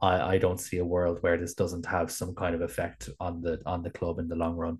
[0.00, 3.40] I, I don't see a world where this doesn't have some kind of effect on
[3.40, 4.78] the on the club in the long run.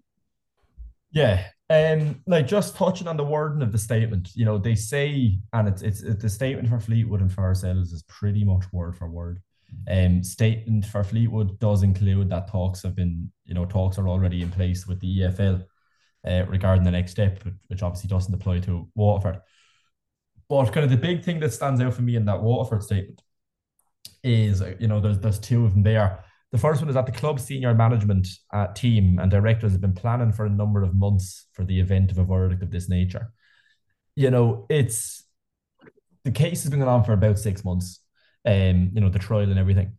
[1.12, 5.38] Yeah, um, like just touching on the wording of the statement, you know, they say,
[5.52, 9.08] and it's it's, the statement for Fleetwood and for ourselves is pretty much word for
[9.08, 9.40] word.
[9.90, 14.42] Um, statement for Fleetwood does include that talks have been, you know, talks are already
[14.42, 15.64] in place with the EFL
[16.26, 19.40] uh, regarding the next step, which obviously doesn't apply to Waterford.
[20.48, 23.22] But kind of the big thing that stands out for me in that Waterford statement
[24.22, 26.24] is, you know, there's there's two of them there.
[26.52, 29.94] The first one is that the club senior management uh, team and directors have been
[29.94, 33.32] planning for a number of months for the event of a verdict of this nature.
[34.16, 35.24] You know, it's
[36.24, 38.00] the case has been going on for about six months.
[38.44, 39.96] Um, you know, the trial and everything.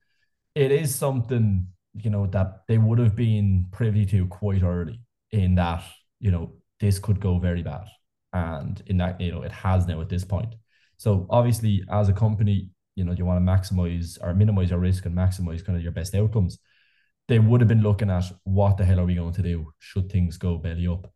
[0.53, 5.55] It is something, you know, that they would have been privy to quite early in
[5.55, 5.83] that,
[6.19, 7.85] you know, this could go very bad.
[8.33, 10.55] And in that you know it has now at this point.
[10.97, 15.05] So obviously, as a company, you know you want to maximize or minimize your risk
[15.05, 16.59] and maximize kind of your best outcomes.
[17.27, 20.11] They would have been looking at what the hell are we going to do should
[20.11, 21.09] things go belly up.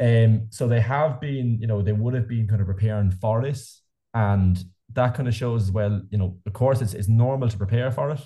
[0.00, 3.42] Um, so they have been, you know, they would have been kind of preparing for
[3.42, 3.82] this,
[4.14, 4.62] and
[4.94, 6.00] that kind of shows as well.
[6.10, 8.20] You know, of course, it's it's normal to prepare for it,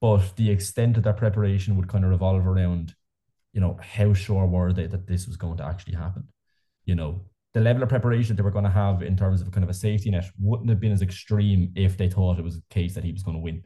[0.00, 2.94] but the extent of that preparation would kind of revolve around,
[3.52, 6.28] you know, how sure were they that this was going to actually happen?
[6.84, 7.22] You know,
[7.54, 9.74] the level of preparation they were going to have in terms of kind of a
[9.74, 13.04] safety net wouldn't have been as extreme if they thought it was a case that
[13.04, 13.62] he was going to win.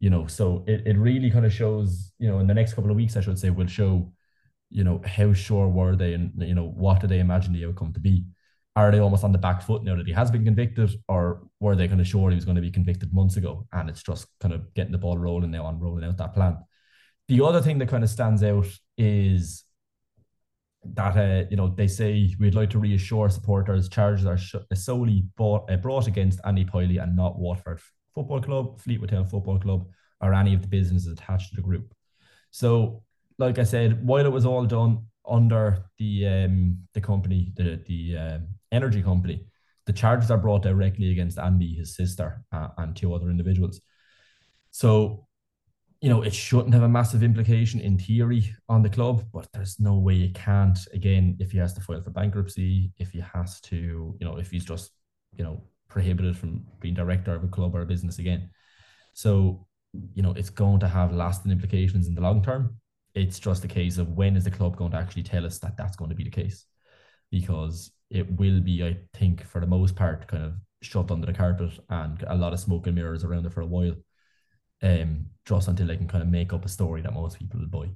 [0.00, 2.90] You know, so it, it really kind of shows, you know, in the next couple
[2.90, 4.12] of weeks, I should say, will show
[4.70, 7.92] you know, how sure were they and, you know, what did they imagine the outcome
[7.94, 8.24] to be?
[8.76, 11.74] Are they almost on the back foot now that he has been convicted, or were
[11.74, 13.66] they kind of sure he was going to be convicted months ago?
[13.72, 16.58] And it's just kind of getting the ball rolling now on rolling out that plan.
[17.26, 19.64] The other thing that kind of stands out is
[20.94, 25.24] that uh, you know they say we'd like to reassure supporters charges are sh- solely
[25.36, 27.80] bought, uh, brought against Andy Pilley and not Waterford
[28.14, 29.86] Football Club, Fleetwood Town Football Club,
[30.20, 31.92] or any of the businesses attached to the group.
[32.50, 33.02] So
[33.38, 38.16] like I said, while it was all done under the um, the company, the the
[38.16, 38.38] uh,
[38.72, 39.46] energy company,
[39.86, 43.80] the charges are brought directly against Andy, his sister, uh, and two other individuals.
[44.70, 45.27] So,
[46.00, 49.80] you know, it shouldn't have a massive implication in theory on the club, but there's
[49.80, 50.78] no way it can't.
[50.92, 54.50] Again, if he has to file for bankruptcy, if he has to, you know, if
[54.50, 54.92] he's just,
[55.36, 58.50] you know, prohibited from being director of a club or a business again.
[59.14, 59.66] So,
[60.14, 62.78] you know, it's going to have lasting implications in the long term
[63.18, 65.76] it's just a case of when is the club going to actually tell us that
[65.76, 66.64] that's going to be the case?
[67.30, 71.32] Because it will be, I think, for the most part, kind of shoved under the
[71.32, 73.94] carpet and a lot of smoke and mirrors around it for a while.
[74.82, 77.66] Um, just until they can kind of make up a story that most people will
[77.66, 77.88] buy.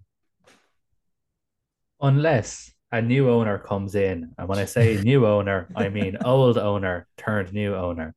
[2.00, 6.58] Unless a new owner comes in, and when I say new owner, I mean old
[6.58, 8.14] owner turned new owner.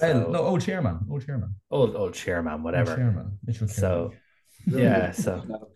[0.00, 2.92] Well, so, no, old chairman, old chairman, old old chairman, whatever.
[2.92, 3.68] Old chairman, Mitchell.
[3.68, 4.12] So
[4.66, 5.68] yeah, so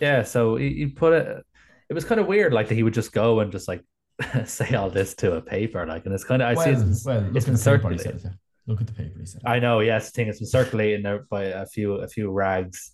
[0.00, 1.44] yeah, so he, he put it.
[1.90, 3.82] It was kind of weird, like that he would just go and just like
[4.44, 7.04] say all this to a paper, like, and it's kind of I well, see it's,
[7.04, 8.18] well, it's been circulating.
[8.18, 9.42] Said, look at the paper he said.
[9.44, 12.92] I know, yes, thing it's been circulating there by a few a few rags.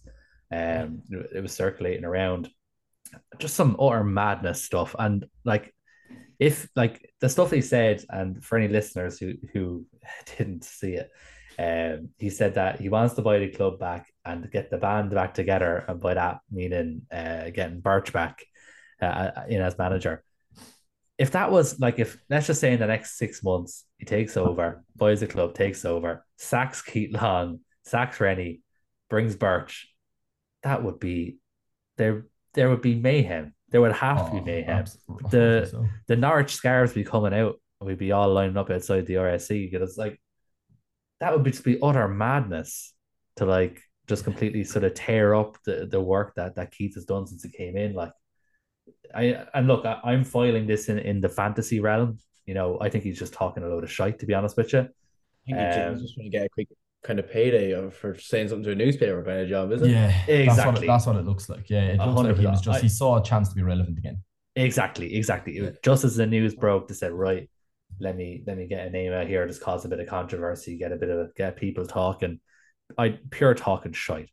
[0.52, 2.50] Um, it was circulating around,
[3.38, 5.74] just some utter madness stuff, and like
[6.38, 9.86] if like the stuff he said, and for any listeners who who
[10.36, 11.10] didn't see it,
[11.58, 15.10] um, he said that he wants to buy the club back and get the band
[15.10, 18.44] back together, and by that meaning uh, getting Birch back
[19.00, 20.24] uh, uh, in as manager.
[21.20, 24.38] If that was like if let's just say in the next six months he takes
[24.38, 28.62] over, buys the club, takes over, sacks Keith Long, sacks Rennie,
[29.10, 29.86] brings Birch,
[30.62, 31.36] that would be
[31.98, 32.26] there.
[32.54, 33.54] There would be mayhem.
[33.68, 34.84] There would have oh, to be oh, mayhem.
[35.30, 35.86] The so.
[36.08, 37.60] the Norwich scarves be coming out.
[37.82, 40.18] We'd be all lining up outside the RSC because like
[41.20, 42.94] that would be just be utter madness
[43.36, 47.04] to like just completely sort of tear up the, the work that that Keith has
[47.04, 47.92] done since he came in.
[47.92, 48.12] Like
[49.14, 52.18] I and look, I, am filing this in, in the fantasy realm.
[52.46, 54.72] You know, I think he's just talking a load of shite, to be honest with
[54.72, 54.88] you.
[55.48, 56.68] I think um, just want to get a quick
[57.02, 59.92] kind of payday for saying something to a newspaper kind of job, isn't it?
[59.92, 60.46] Yeah, exactly.
[60.46, 61.70] That's what it, that's what it looks like.
[61.70, 63.98] Yeah, it looks like he was just I, he saw a chance to be relevant
[63.98, 64.22] again.
[64.56, 65.70] Exactly, exactly.
[65.82, 67.48] Just as the news broke, they said, right,
[68.00, 70.76] let me let me get a name out here, just cause a bit of controversy,
[70.76, 72.40] get a bit of get people talking.
[72.98, 74.30] I pure talking shite.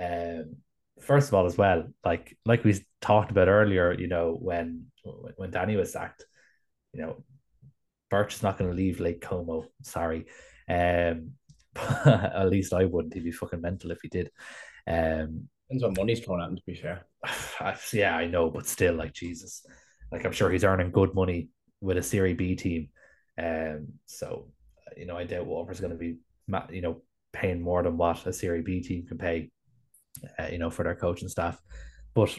[0.00, 0.56] Um,
[1.00, 4.86] first of all, as well, like like we talked about earlier, you know, when
[5.36, 6.24] when Danny was sacked,
[6.92, 7.24] you know,
[8.10, 9.66] Birch is not going to leave Lake Como.
[9.82, 10.26] Sorry,
[10.68, 11.32] um,
[12.04, 13.14] at least I wouldn't.
[13.14, 14.30] He'd be fucking mental if he did.
[14.88, 16.56] Um, depends what money's thrown at him.
[16.56, 17.06] To be fair,
[17.92, 19.64] yeah, I know, but still, like Jesus,
[20.10, 21.48] like I'm sure he's earning good money
[21.80, 22.88] with a Serie B team.
[23.38, 24.48] Um, so
[24.96, 26.16] you know, I doubt Wolver's going to be,
[26.70, 27.02] you know,
[27.32, 29.50] paying more than what a Serie B team can pay,
[30.38, 31.60] uh, you know, for their coaching staff.
[32.14, 32.36] But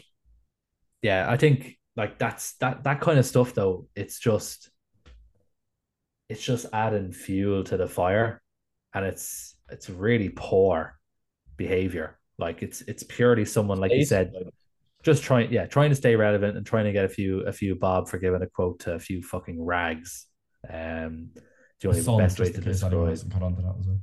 [1.02, 3.88] yeah, I think like that's that that kind of stuff though.
[3.96, 4.70] It's just,
[6.30, 8.42] it's just adding fuel to the fire,
[8.94, 10.98] and it's it's really poor
[11.56, 12.18] behavior.
[12.38, 14.34] Like it's it's purely someone like you said,
[15.04, 17.76] just trying yeah trying to stay relevant and trying to get a few a few
[17.76, 20.28] bob for giving a quote to a few fucking rags
[20.70, 21.30] um,
[21.80, 24.02] the only the best way to describe put onto that as well.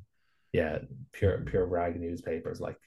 [0.53, 0.79] Yeah,
[1.13, 2.79] pure pure rag newspapers like.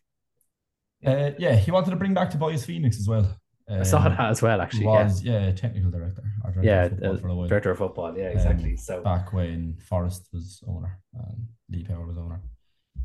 [1.05, 3.38] Uh, yeah, he wanted to bring back Tobias Phoenix as well.
[3.70, 4.86] Um, I saw that as well, actually.
[4.86, 8.18] Was yeah, yeah technical director, director yeah, of uh, director of football.
[8.18, 8.72] Yeah, exactly.
[8.72, 12.41] Um, so back when Forest was owner and Lee Power was owner.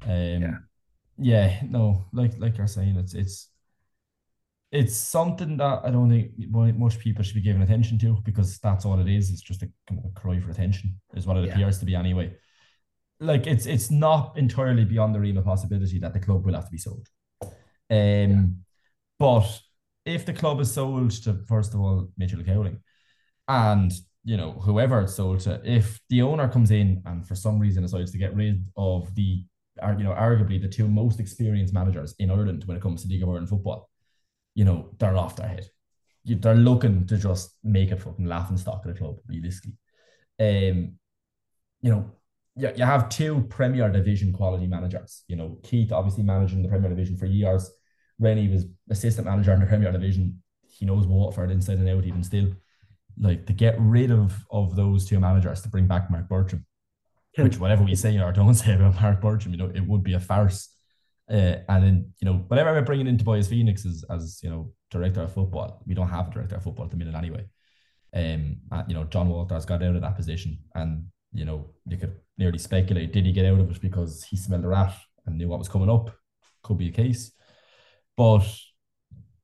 [0.05, 0.57] Um, yeah,
[1.19, 3.49] yeah, no, like like you're saying, it's it's
[4.71, 8.87] it's something that I don't think most people should be giving attention to because that's
[8.87, 9.31] all it is.
[9.31, 11.55] It's just a kind of a cry for attention, is what it yeah.
[11.55, 12.37] appears to be anyway.
[13.19, 16.67] Like it's it's not entirely beyond the realm of possibility that the club will have
[16.67, 17.09] to be sold.
[17.43, 17.51] Um,
[17.91, 18.45] yeah.
[19.19, 19.61] but
[20.05, 22.81] if the club is sold to first of all Mitchell Cowling,
[23.49, 23.93] and
[24.25, 27.83] you know whoever it's sold to, if the owner comes in and for some reason
[27.83, 29.45] decides to get rid of the,
[29.99, 33.23] you know, arguably the two most experienced managers in Ireland when it comes to League
[33.23, 33.89] of Ireland football
[34.55, 35.67] you know, they're off their head.
[36.25, 39.77] They're looking to just make it fucking laughing stock of the club, realistically.
[40.39, 40.97] Um,
[41.81, 42.13] you know,
[42.55, 45.25] yeah, you have two Premier Division quality managers.
[45.27, 47.71] You know, Keith obviously managing the Premier Division for years.
[48.23, 50.43] Rennie was assistant manager in the Premier Division.
[50.63, 52.53] He knows Waterford inside and out, even still.
[53.19, 56.65] Like to get rid of of those two managers to bring back Marc Bircham,
[57.37, 60.15] which whatever we say or don't say about Marc Bircham, you know, it would be
[60.15, 60.69] a farce.
[61.31, 64.73] Uh, and then, you know, whatever we're bringing into Boys Phoenix as, as, you know,
[64.91, 67.47] director of football, we don't have a director of football at the minute anyway.
[68.15, 71.97] Um, and, you know, John Walters got out of that position and, you know, you
[71.97, 74.95] could nearly speculate, did he get out of it because he smelled a rat
[75.25, 76.11] and knew what was coming up?
[76.63, 77.33] Could be a case.
[78.17, 78.47] But,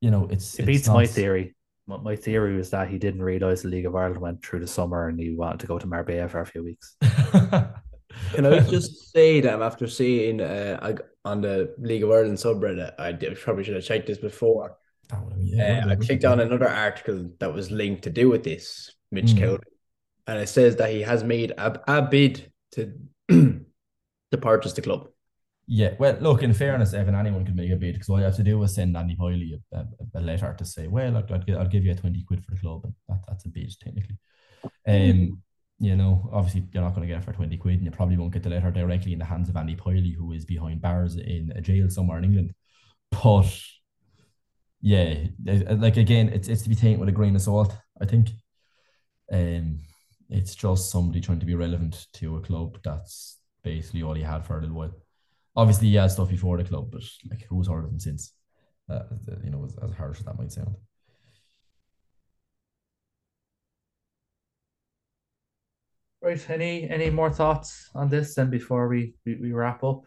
[0.01, 0.59] you know, it's.
[0.59, 0.95] It beats not...
[0.95, 1.55] my theory.
[1.87, 5.07] My theory was that he didn't realise the League of Ireland went through the summer
[5.07, 6.95] and he wanted to go to Marbella for a few weeks.
[7.01, 10.95] Can I just say that after seeing uh,
[11.25, 14.77] on the League of Ireland subreddit, I did, probably should have checked this before.
[15.37, 19.27] Yeah, uh, I clicked on another article that was linked to do with this, Mitch
[19.27, 19.39] mm.
[19.39, 19.59] Cowling,
[20.27, 22.93] and it says that he has made a, a bid to
[23.29, 25.07] to purchase the club.
[25.71, 26.41] Yeah, well, look.
[26.41, 28.73] In fairness, Evan, anyone can make a bid because all you have to do is
[28.73, 31.91] send Andy Pilley a, a, a letter to say, "Well, I'd, I'd, I'll give you
[31.91, 34.17] a twenty quid for the club," and that, that's a bid technically.
[34.87, 35.43] Um,
[35.79, 38.17] you know, obviously you're not going to get it for 20 quid and you probably
[38.17, 41.15] won't get the letter directly in the hands of Andy Pilley, who is behind bars
[41.15, 42.53] in a jail somewhere in England.
[43.11, 43.49] But
[44.81, 48.29] yeah, like again, it's it's to be taken with a grain of salt, I think.
[49.31, 49.79] Um
[50.29, 52.77] it's just somebody trying to be relevant to a club.
[52.83, 54.93] That's basically all he had for a little while.
[55.55, 58.33] Obviously, he had stuff before the club, but like who's heard of him since?
[58.89, 59.03] Uh,
[59.43, 60.75] you know, as, as harsh as that might sound.
[66.21, 66.49] Right.
[66.49, 70.03] Any any more thoughts on this then before we we, we wrap up?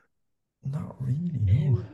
[0.65, 1.33] Not really.
[1.41, 1.85] No.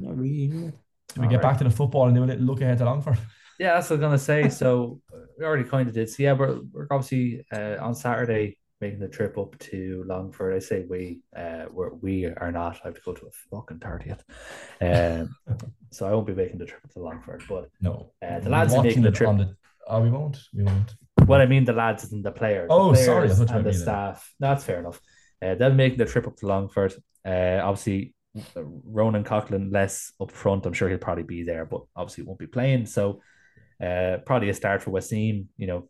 [0.00, 0.48] Not really.
[0.48, 0.72] No.
[1.16, 1.42] we All get right.
[1.42, 3.18] back to the football and do a little look ahead to Longford?
[3.58, 4.48] Yeah, that's what I was gonna say.
[4.50, 5.00] So
[5.38, 6.10] we already kind of did.
[6.10, 10.54] So yeah, we're we're obviously uh, on Saturday making the trip up to Longford.
[10.54, 12.78] I say we, uh, we're, we are not.
[12.84, 14.22] I have to go to a fucking thirtieth,
[14.80, 15.34] um,
[15.90, 17.42] so I won't be making the trip to Longford.
[17.48, 19.28] But no, uh, the lads are making the trip.
[19.28, 19.56] On The,
[19.88, 20.38] oh, we won't.
[20.54, 20.94] We won't.
[21.24, 22.68] What I mean, the lads and the players.
[22.70, 24.32] Oh, the players sorry, and the staff.
[24.38, 25.00] No, that's fair enough.
[25.42, 26.94] Uh, they'll make the trip up to Longford.
[27.24, 28.14] Uh, obviously,
[28.54, 30.66] Ronan Coughlin less up front.
[30.66, 32.86] I'm sure he'll probably be there, but obviously won't be playing.
[32.86, 33.22] So,
[33.82, 35.46] uh, probably a start for Wasim.
[35.56, 35.88] You know,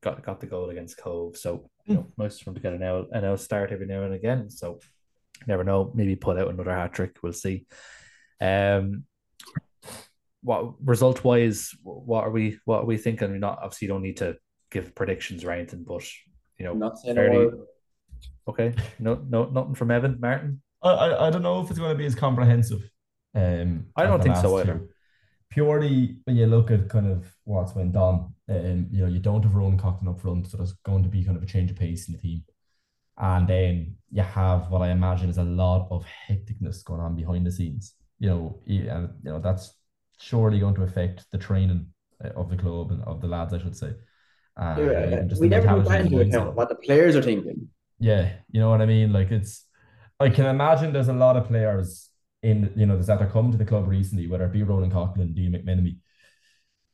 [0.00, 1.36] got got the goal against Cobh.
[1.36, 4.02] So you know, most of them to get an L an L start every now
[4.02, 4.50] and again.
[4.50, 4.80] So,
[5.46, 5.90] never know.
[5.94, 7.16] Maybe put out another hat trick.
[7.22, 7.66] We'll see.
[8.40, 9.04] Um,
[10.42, 13.30] what result wise, what are we what are we thinking?
[13.30, 14.36] We're not obviously you don't need to
[14.70, 16.04] give predictions or anything, but
[16.58, 17.50] you know, not fairly,
[18.46, 18.74] okay.
[18.98, 20.62] No, no, nothing from Evan Martin.
[20.82, 22.88] I, I, I don't know if it's going to be as comprehensive.
[23.34, 24.78] Um, I don't think so either.
[24.78, 24.88] Two.
[25.50, 29.42] Purely when you look at kind of what's went on, um, you know, you don't
[29.42, 31.76] have Ronan Coughlin up front, so there's going to be kind of a change of
[31.76, 32.44] pace in the team.
[33.18, 37.46] And then you have what I imagine is a lot of hecticness going on behind
[37.46, 37.94] the scenes.
[38.18, 39.74] You know, and you know that's
[40.20, 41.86] surely going to affect the training
[42.24, 43.92] uh, of the club and of the lads, I should say.
[44.56, 47.68] Uh, yeah, we never took that into account what the players are thinking.
[48.00, 49.12] Yeah, you know what I mean.
[49.12, 49.64] Like it's,
[50.18, 52.10] I can imagine there's a lot of players
[52.42, 55.34] in you know that are come to the club recently, whether it be Ronan Coughlin,
[55.34, 55.98] Dean McMenemy.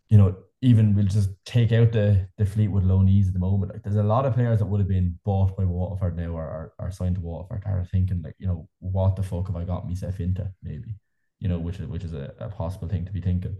[0.08, 3.72] You know, even we'll just take out the the Fleetwood loanees at the moment.
[3.72, 6.72] Like there's a lot of players that would have been bought by Waterford now or,
[6.78, 9.86] or signed to Waterford are thinking like, you know, what the fuck have I got
[9.86, 10.50] myself into?
[10.62, 10.94] Maybe,
[11.38, 13.56] you know, which is which is a, a possible thing to be thinking.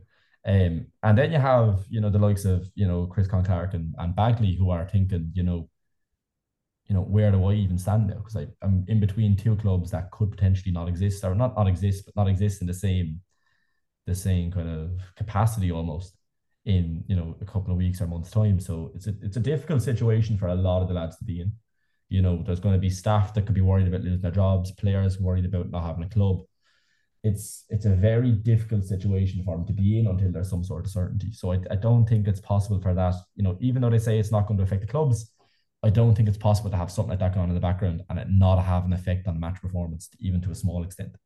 [0.47, 3.95] Um, and then you have, you know, the likes of, you know, Chris Conn-Clarke and,
[3.99, 5.69] and Baggley who are thinking, you know,
[6.87, 8.17] you know, where do I even stand now?
[8.17, 12.07] Because I'm in between two clubs that could potentially not exist or not not exist,
[12.07, 13.21] but not exist in the same
[14.07, 16.15] the same kind of capacity almost
[16.65, 18.61] in, you know, a couple of weeks or months' time.
[18.61, 21.41] So it's a it's a difficult situation for a lot of the lads to be
[21.41, 21.53] in.
[22.09, 24.73] You know, there's going to be staff that could be worried about losing their jobs,
[24.73, 26.45] players worried about not having a club
[27.25, 30.85] it's it's a very difficult situation for them to be in until there's some sort
[30.85, 31.33] of certainty.
[31.33, 33.15] So I, I don't think it's possible for that.
[33.35, 35.33] You know, even though they say it's not going to affect the clubs,
[35.83, 38.03] I don't think it's possible to have something like that going on in the background
[38.11, 41.17] and it not have an effect on match performance, even to a small extent.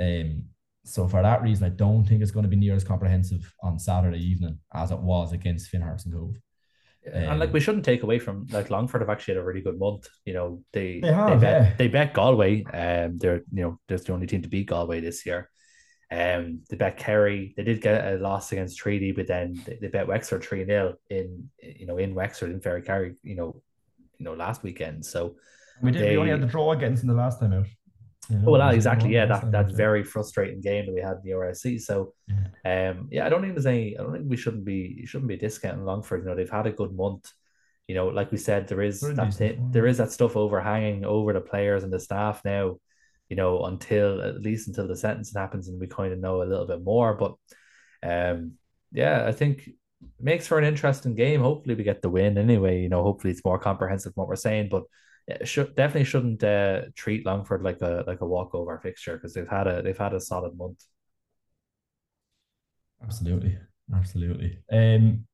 [0.00, 0.46] Um,
[0.84, 3.78] so for that reason, I don't think it's going to be near as comprehensive on
[3.78, 6.36] Saturday evening as it was against Finn Harrison Cobh.
[7.12, 9.60] and like we Um, shouldn't take away from like Longford have actually had a really
[9.62, 10.08] good month.
[10.24, 11.74] You know, they They have, bet yeah.
[11.76, 12.64] they bet Galway.
[12.64, 15.48] Um, they're you know they're the only team to beat Galway this year.
[16.10, 17.54] Um, they bet Kerry.
[17.56, 20.94] They did get a loss against Treaty, but then they, they bet Wexford three 0
[21.10, 23.16] in you know in Wexford in Ferrycarrig.
[23.22, 23.62] You know,
[24.18, 25.06] you know last weekend.
[25.06, 25.36] So
[25.82, 26.02] We did.
[26.10, 27.66] We only had the draw against in the last time out.
[28.30, 29.12] Oh, well, we exactly.
[29.12, 29.76] Yeah, that that yeah.
[29.76, 31.80] very frustrating game that we had in the RSC.
[31.80, 32.14] So,
[32.64, 33.98] um, yeah, I don't think there's any.
[33.98, 36.22] I don't think we shouldn't be shouldn't be discounting Longford.
[36.22, 37.30] You know, they've had a good month.
[37.88, 39.72] You know, like we said, there is that form.
[39.72, 42.76] there is that stuff overhanging over the players and the staff now.
[43.28, 46.44] You know, until at least until the sentencing happens and we kind of know a
[46.44, 47.14] little bit more.
[47.14, 47.34] But,
[48.02, 48.52] um,
[48.92, 49.74] yeah, I think it
[50.20, 51.40] makes for an interesting game.
[51.40, 52.82] Hopefully, we get the win anyway.
[52.82, 54.84] You know, hopefully it's more comprehensive than what we're saying, but
[55.28, 59.48] yeah, should definitely shouldn't uh, treat Longford like a like a walkover fixture because they've
[59.48, 60.84] had a they've had a solid month.
[63.02, 63.58] Absolutely,
[63.94, 64.58] absolutely.
[64.72, 65.26] Um,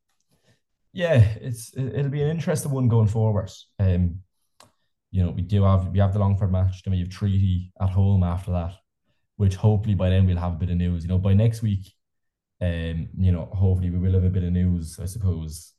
[0.92, 3.50] yeah, it's it- it'll be an interesting one going forward.
[3.78, 4.20] Um,
[5.10, 7.90] you know, we do have we have the Longford match, then we have Treaty at
[7.90, 8.74] home after that,
[9.36, 11.04] which hopefully by then we'll have a bit of news.
[11.04, 11.92] You know, by next week,
[12.62, 15.74] um, you know, hopefully we will have a bit of news, I suppose,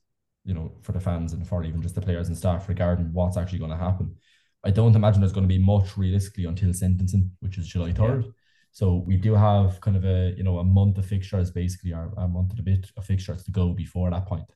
[0.50, 3.38] you know, for the fans and for even just the players and staff regarding what's
[3.38, 4.16] actually going to happen.
[4.64, 8.34] I don't imagine there's going to be much realistically until sentencing, which is July 3rd.
[8.72, 12.12] So we do have kind of a, you know, a month of fixtures, basically, or
[12.18, 14.50] a month and a bit of fixtures to go before that point.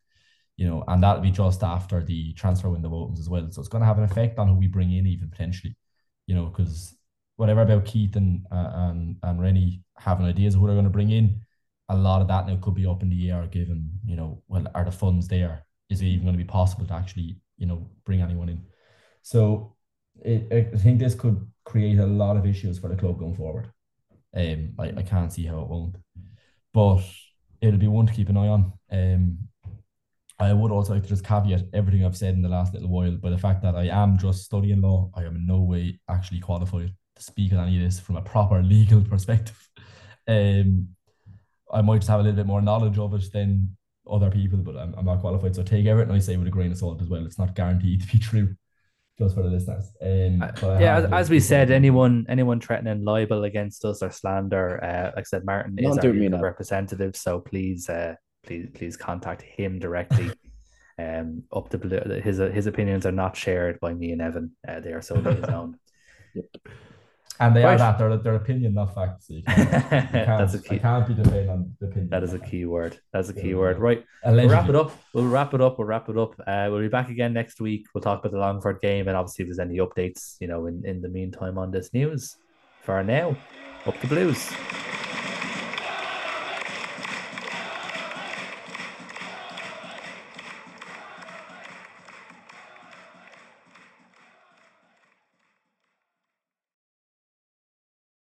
[0.57, 3.47] You know, and that'll be just after the transfer window opens as well.
[3.51, 5.75] So it's going to have an effect on who we bring in, even potentially.
[6.25, 6.95] You know, because
[7.35, 10.99] whatever about Keith and uh, and and Rennie having ideas of who they're going to
[10.99, 11.41] bring in,
[11.89, 13.47] a lot of that now could be up in the air.
[13.47, 15.65] Given you know, well, are the funds there?
[15.93, 18.61] Is it even going to be possible to actually you know bring anyone in?
[19.21, 19.75] So
[20.21, 23.71] it, I think this could create a lot of issues for the club going forward.
[24.35, 25.95] Um, I, I can't see how it won't,
[26.73, 27.03] but
[27.61, 28.73] it'll be one to keep an eye on.
[28.91, 29.37] Um,
[30.39, 33.15] I would also like to just caveat everything I've said in the last little while
[33.17, 35.11] by the fact that I am just studying law.
[35.15, 38.21] I am in no way actually qualified to speak on any of this from a
[38.21, 39.69] proper legal perspective.
[40.27, 40.89] Um,
[41.71, 43.77] I might just have a little bit more knowledge of it than
[44.10, 45.56] other people, but I'm, I'm not qualified.
[45.56, 47.26] So take everything I say with a grain of salt as well.
[47.26, 48.56] It's not guaranteed to be true,
[49.18, 49.91] just for the listeners.
[50.01, 54.12] Um, but I yeah, as, as we said, anyone anyone threatening libel against us or
[54.12, 58.16] slander, uh, like I said, Martin is Don't our me legal representative, so please, uh,
[58.45, 60.32] please, please contact him directly.
[60.99, 64.51] um, up to blue, his his opinions are not shared by me and Evan.
[64.68, 65.78] Uh, they are solely his own.
[67.45, 67.73] And they Right.
[67.73, 69.27] are that they're their opinion, not facts.
[69.27, 70.79] So you can't, you can't, That's a I key.
[70.79, 72.09] can't be defending on the opinion.
[72.09, 72.97] That is a key word.
[73.11, 73.79] That's a key we word.
[73.79, 74.03] Right.
[74.23, 74.35] facts.
[74.35, 74.91] We'll wrap it up.
[75.13, 75.77] We'll wrap it up.
[75.77, 76.33] We'll wrap it up.
[76.45, 77.87] Uh, we'll be back again next week.
[77.93, 80.85] We'll talk about the Longford game and obviously if there's any updates, you know, in,
[80.85, 82.37] in the meantime on this news.
[82.83, 83.35] For now,
[83.85, 84.49] up the blues.